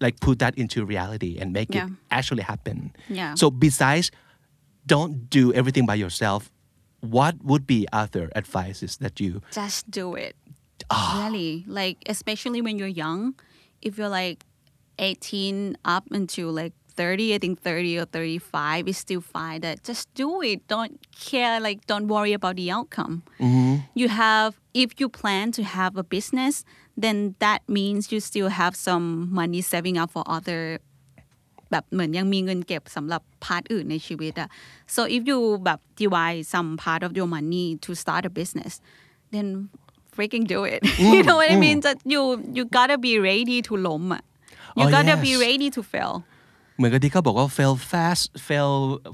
[0.00, 1.86] like put that into reality and make Yeah.
[1.86, 3.34] it actually happen Yeah.
[3.40, 4.10] so besides
[4.86, 6.50] don't do everything by yourself
[7.00, 10.34] what would be other advices that you just do it.
[10.90, 11.26] Ah.
[11.26, 13.34] Really, like especially when you're young,
[13.82, 14.44] if you're like
[14.98, 19.61] 18 up until like 30, I think 30 or 35 is still fine.
[19.61, 20.67] That just do it.
[20.67, 20.93] Don't
[21.29, 21.59] care.
[21.59, 23.23] Like don't worry about the outcome.
[23.99, 26.63] You have if you plan to have a business,
[27.03, 30.61] then that means you still have some money saving up for other
[31.71, 34.49] แบบเหมือนยังมีเงินเก็บสำหรับพาร์ทอื่นในชีวิตอะ
[34.95, 38.73] so if you แบบ divide some part of your money to start a business
[39.33, 39.47] then
[40.15, 40.81] freaking do it
[41.13, 42.21] you know what I mean that you
[42.57, 44.23] you gotta be ready to ล้มอะ
[44.79, 45.41] you Oh, gotta be yes.
[45.45, 46.30] ready to fail เห
[46.81, 48.71] มือนกับที่เขาบอกว่า fail fast fail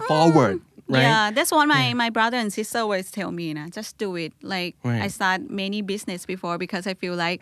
[0.10, 0.58] forward
[0.96, 3.48] right Yeah, that's what my, my brother and sister always tell me.
[3.58, 4.34] Nah, just do it.
[4.54, 5.02] Like Right.
[5.06, 7.40] I start many business before because I feel like,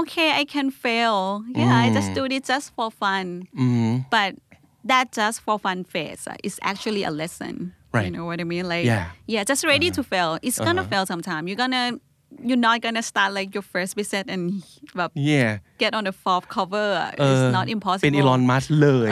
[0.00, 1.44] okay, I can fail.
[1.60, 3.26] Yeah, I just do it just for fun.
[3.62, 3.94] Mm-hmm.
[4.16, 4.30] But
[4.90, 7.54] that just for fun phase uh, is actually a lesson.
[7.94, 8.06] Right.
[8.06, 8.66] You know what I mean?
[8.74, 9.04] Like Yeah.
[9.34, 10.30] yeah, just ready to fail.
[10.46, 11.42] It's gonna fail sometime.
[11.48, 11.86] You're gonna
[12.43, 14.43] you're not gonna start like your first visit and
[14.97, 15.51] แบบ yeah.
[15.83, 18.05] get on the Forbes cover it's uh, not impossible.
[18.05, 19.09] เป็น Elon Musk เลย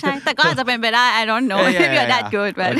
[0.00, 1.60] ใช่แต่ก็อาจจะเป็นไปได้ I don't know.
[1.70, 2.72] If you're that good but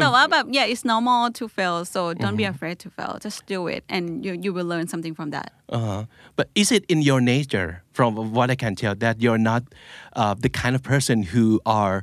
[0.00, 2.56] แต่ว่าแบบ yeah it's normal to fail so don't be mm-hmm.
[2.56, 3.12] afraid to fail.
[3.26, 5.50] Just do it and you you will learn something from that.
[5.76, 6.02] Uh-huh.
[6.38, 9.62] but is it in your nature from what I can tell that you're not
[10.20, 11.46] uh, the kind of person who
[11.82, 11.96] are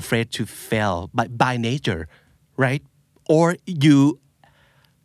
[0.00, 2.02] afraid to fail by by nature
[2.56, 2.82] right?
[3.28, 4.18] Or you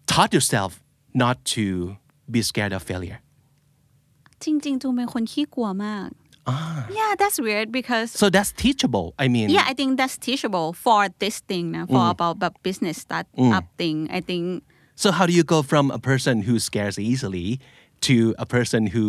[0.08, 0.80] taught yourself
[1.22, 1.64] not to
[2.34, 3.18] be scared of failure?
[4.44, 6.09] จริงๆจูนเป็นคนขี้กลัวมาก
[7.01, 9.07] yeah that's weird because So that's teachable.
[9.24, 12.97] I mean, yeah I think that's teachable for this thing นะ for about แบบ business
[13.07, 13.26] start
[13.57, 14.44] up thing I think
[15.03, 17.49] so how do you go from a person who scares easily
[18.09, 19.05] to a person who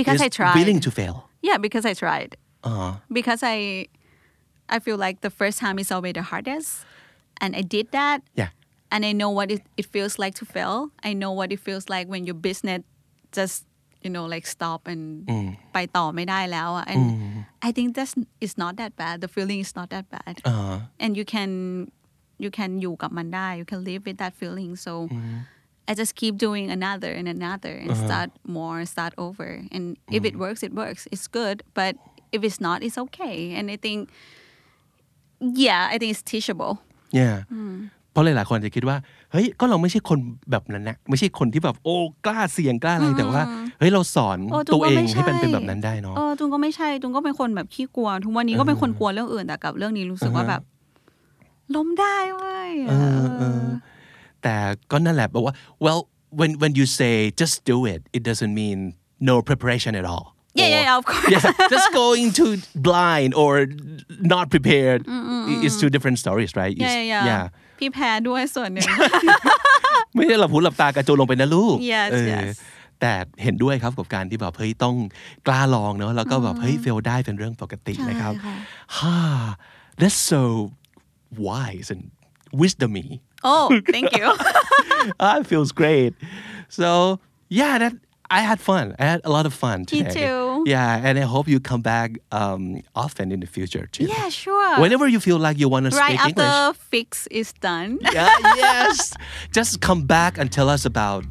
[0.00, 0.56] Because is I tried.
[0.58, 1.16] willing to fail?
[1.48, 2.30] yeah because I tried
[2.68, 2.92] Uh-huh.
[3.18, 3.56] because I
[4.76, 6.68] I feel like the first time is always the hardest
[7.42, 8.50] and I did that Yeah.
[8.92, 10.76] and I know what it, it feels like to fail.
[11.08, 12.80] I know what it feels like when your business
[13.38, 13.56] just
[14.04, 15.02] you know like stop and
[15.74, 17.02] ไปต่อไม่ได้แล้วอะ and
[17.68, 18.14] I think that's
[18.44, 20.78] it's not that bad the feeling is not that bad Uh-huh.
[21.02, 21.50] and you can
[22.44, 24.92] you can อยู่กับมันได้ you can live with that feeling so
[25.90, 29.84] I just keep doing another and another and start more start over and
[30.16, 31.92] if it works it works it's good but
[32.36, 34.00] if it's not it's okay and I think
[35.66, 36.72] yeah I think it's teachable
[37.20, 37.36] yeah
[38.11, 38.97] เพราะหลายๆคนจะคิดว่า
[39.31, 40.19] เฮ้ย ก็เราไม่ใช่คน
[40.51, 41.95] แบบนั้นนะ ไม่ใช่คนที่แบบโอ้
[42.25, 43.41] กล้าเสี่ยงกล้าอะไร แต่ว่า
[43.79, 50.61] เฮ้ย เราสอนโอ้ตัวก็เองไม่ให้มันช่เป็นแบบนั้นได้เนาะ เออ ตุนก็ไม่ใช่ ตุนก็เป็นคนแบบขี้กลัว ทุกวันนี้ก็เป็นคนกลัวเรื่องอื่น แต่กับเรื่องนี้รู้สึกว่าแบบ
[51.75, 52.93] ล้มได้เว้ยเอ
[53.23, 53.63] อเออ
[54.43, 54.55] แต่
[54.91, 55.55] ก็นั่นแหละบอกว่า
[55.85, 56.01] well
[56.39, 58.77] when when you say just do it it doesn't mean
[59.29, 60.25] no preparation at all
[60.59, 61.43] yeah yeah Or- yeah of course yeah
[61.73, 62.45] just going to
[62.89, 63.51] blind or
[64.33, 64.99] not prepared
[65.67, 67.45] is two different stories right yeah It's- yeah yeah yeah
[67.81, 68.87] พี่แพ้ด้วยส่วนหนึ่ง
[70.15, 72.55] ไม่ได้หลับหูหลับตากระโจนลงไปนะลูก Yes, เออ yes
[72.99, 73.13] แต่
[73.43, 74.95] เห็นด้วยครับกับการที่แบบเฮ้ยต้อง
[75.47, 78.55] กล้าลองเนาะแล้วก็แบบเฮ้ยเฟลได้เป็นเรื่องปกตินะครับใช่ค่ะ
[78.97, 79.17] ฮ่า
[79.99, 80.41] that's so
[81.47, 82.03] wise and
[82.59, 83.07] wisdomy
[83.53, 84.27] oh thank you
[85.25, 86.13] ah, it feels great
[86.79, 86.89] so
[87.59, 87.93] yeah that
[88.37, 90.11] I had fun I had a lot of fun Me today
[90.60, 90.60] too.
[90.74, 92.08] yeah and I hope you come back
[92.40, 92.60] um,
[93.04, 96.18] often in the future too yeah sure whenever you feel like you want to right
[96.18, 97.08] speak after English fix
[97.40, 98.30] is done yeah,
[98.64, 98.96] yes.
[99.56, 101.22] Just come back and tell us about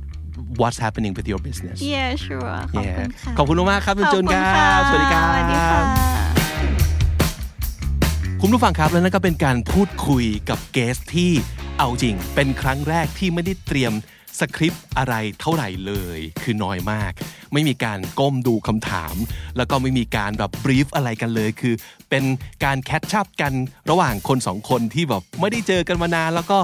[0.61, 1.77] what's happening with your business.
[1.93, 2.97] yeah sure ขอบ Yeah.
[2.99, 5.85] คุณค่ะ ขอบคุณมากๆครับคุณ ขอบ จูน คุณ ค ค่ะ รับ สวัสดีครั สวัสดีค่ะ บ
[8.41, 11.31] คุณผู้ฟังครับและนั่นก็เป็นการพูดคุยกับเกสที่
[11.77, 13.93] เอาจริง เป็นครั้งแรกที่ไม่ได้เตรียม
[14.40, 17.12] สคริปต์อะไรเท่าไหร่เลย คือน้อยมาก
[17.52, 19.14] ไม่มีการก้มดูคำถาม
[19.56, 21.74] แล้วก็ไม่มีการแบบบรีฟอะไรกันเลย คือ
[22.10, 22.24] เป็น
[22.64, 23.52] การแคชชัพกัน
[23.90, 26.58] ระหว่างคนสองคนที่แบบไม่ได้เจอกันมานานแล้วก็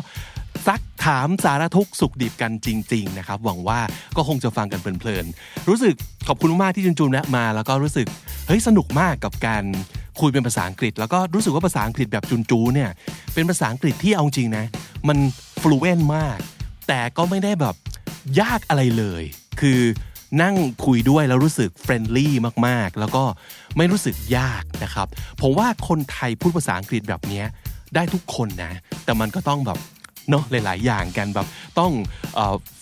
[0.66, 3.80] ซักถามสารทุกสุขดิบกันจริง ๆ นะครับ หวังว่า
[4.16, 5.94] ก็คงจะฟังกันเพลินๆ รู้สึก
[6.28, 8.06] ขอบคุณมากที่จุนจูนนะมา แล้วก็รู้สึก
[8.46, 9.64] เฮ้ยสนุกมากกับการ
[10.20, 12.90] คุยเป็นภาษาอังกฤษ แล้วก็รู้สึกว่าภาษาอังกฤษแบบจุนจูเนี่ย
[13.34, 14.64] เป็นภาษาอังกฤษที่เอาจริงนะ
[15.08, 15.18] มัน
[15.62, 16.38] ฟลูเอนมาก
[16.88, 17.74] แต่ก็ไม่ได้แบบ
[18.40, 19.22] ยากอะไรเลย
[19.60, 19.80] คือ
[20.42, 22.34] นั่งคุยด้วยแล้วรู้สึกเฟรนลี่
[22.66, 23.24] มากๆ แล้วก็
[23.76, 25.06] ไม่รู้สึกยากนะครับ
[25.40, 27.42] ผมว่าคนไทยพูดภาษาอังกฤษแบบนี้
[27.94, 28.72] ได้ทุกคนนะ
[29.04, 29.78] แต่มันก็ต้องแบบ
[30.30, 31.46] เนาะหลาย ๆ อย่างกันแบบ
[31.78, 31.92] ต้อง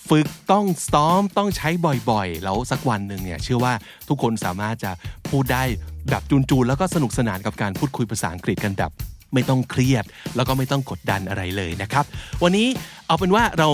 [0.08, 1.68] ฝึกต้องซ้อมต้องใช้
[2.10, 3.72] บ่อยๆ แล้วสักวันหนึ่งเนี่ยเชื่อว่า
[4.08, 4.90] ทุกคนสามารถจะ
[5.30, 5.62] พูดได้
[6.10, 8.90] แบบจูนๆ แล้วก็สนุกสนานกับการพูดคุยภาษาอังกฤษกันแบบ
[9.34, 10.04] ไม่ต้องเครียด
[10.36, 12.04] แล้วก็ไม่ต้องกดดันอะไรเลยนะครับ
[12.42, 12.66] วันนี้
[13.06, 13.70] เอาเป็นว่าเรา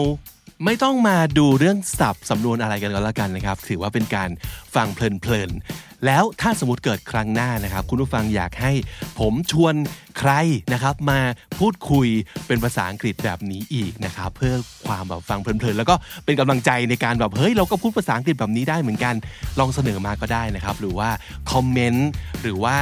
[0.64, 4.30] ไม่ต้องมาดูเรื่องศัพท์สำนวนอะไรกันก็แล้วกันนะครับ ถือว่าเป็นการ
[4.74, 8.72] ฟังเพลินๆ แล้วถ้าสมมติเกิดครั้งหน้านะครับ คุณผู้ฟังอยากให้
[9.18, 9.74] ผมชวน
[10.18, 10.32] ใคร
[10.72, 11.20] นะครับ มา
[11.59, 12.09] พูดคุย
[12.46, 14.55] เป็นภาษาอังกฤษแบบนี้อีกนะครับ เพื่อ
[14.86, 15.94] ความแบบฟังเพลินๆ แล้วก็
[16.24, 19.14] เป็นกำลังใจในการแบบเฮ้ยเราก็พูดภาษาอังกฤษแบบนี้ได้เหมือนกัน
[19.59, 21.11] ลองเสนอมาก็ได้นะครับ หรือว่า
[21.53, 22.11] คอมเมนต์
[22.42, 22.76] หรือว่า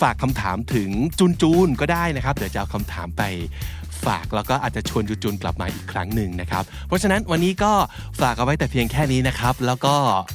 [0.00, 3.22] ฝากคำถามถึงจูนจูนๆก็ได้นะครับ เดี๋ยวจะเอาคำถามไป
[4.08, 7.72] ฝากแล้วก็อาจจะชวนจุนจุนกลับมาอีกครั้งหนึ่งนะครับ เพราะฉะนั้นวันนี้ก็
[8.20, 9.94] ฝากเอาไว้แต่เพียงแค่นี้นะครับ แล้วก็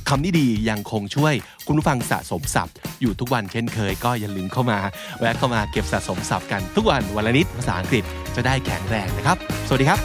[0.09, 1.33] คำนี้ดียังคงช่วย
[1.67, 4.79] คุณผู้ฟังสะสมศัพท์ อยู่ทุกวันเช่นเคย ก็อย่าลืมเข้ามา
[5.19, 8.03] แวะเข้ามาเก็บสะสมศัพท์กันทุกวันวันละนิดภาษาอังกฤษ
[8.35, 9.99] จะได้แข็งแรงนะครับ สวัสดีครับ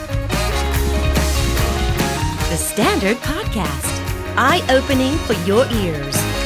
[2.51, 3.93] The Standard Podcast,
[4.47, 6.38] eye opening for your ears.